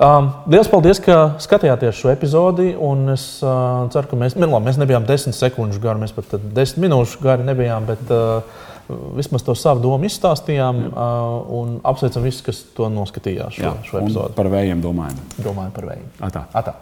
Um, 0.00 0.30
Lielas 0.48 0.70
paldies, 0.72 0.96
ka 1.04 1.34
skatījāties 1.44 1.98
šo 1.98 2.08
epizodi. 2.08 2.70
Es 3.12 3.24
uh, 3.44 3.84
ceru, 3.92 4.08
ka 4.08 4.18
mēs, 4.22 4.36
labi, 4.40 4.64
mēs 4.64 4.80
nebijām 4.80 5.04
desmit 5.08 5.36
sekundžu 5.36 5.82
gari, 5.82 6.00
mēs 6.00 6.16
pat 6.16 6.38
desmit 6.56 6.86
minūšu 6.86 7.20
gari 7.24 7.44
nebijām. 7.44 7.88
Bet, 7.90 8.08
uh, 8.08 8.66
Vismaz 9.14 9.44
to 9.46 9.54
savu 9.54 9.84
domu 9.84 10.08
izstāstījām 10.08 10.80
uh, 10.88 11.36
un 11.60 11.76
apsveicam 11.86 12.26
visus, 12.26 12.42
kas 12.42 12.64
to 12.74 12.90
noskatījās 12.90 13.60
šo, 13.60 13.66
Jā, 13.68 13.74
šo 13.86 14.02
epizodi. 14.02 14.34
Par 14.40 14.50
vējiem 14.50 14.82
domājam. 14.82 15.20
Domājam 15.38 15.74
par 15.76 15.92
vējiem. 15.92 16.14
Atā. 16.26 16.48
Atā. 16.58 16.74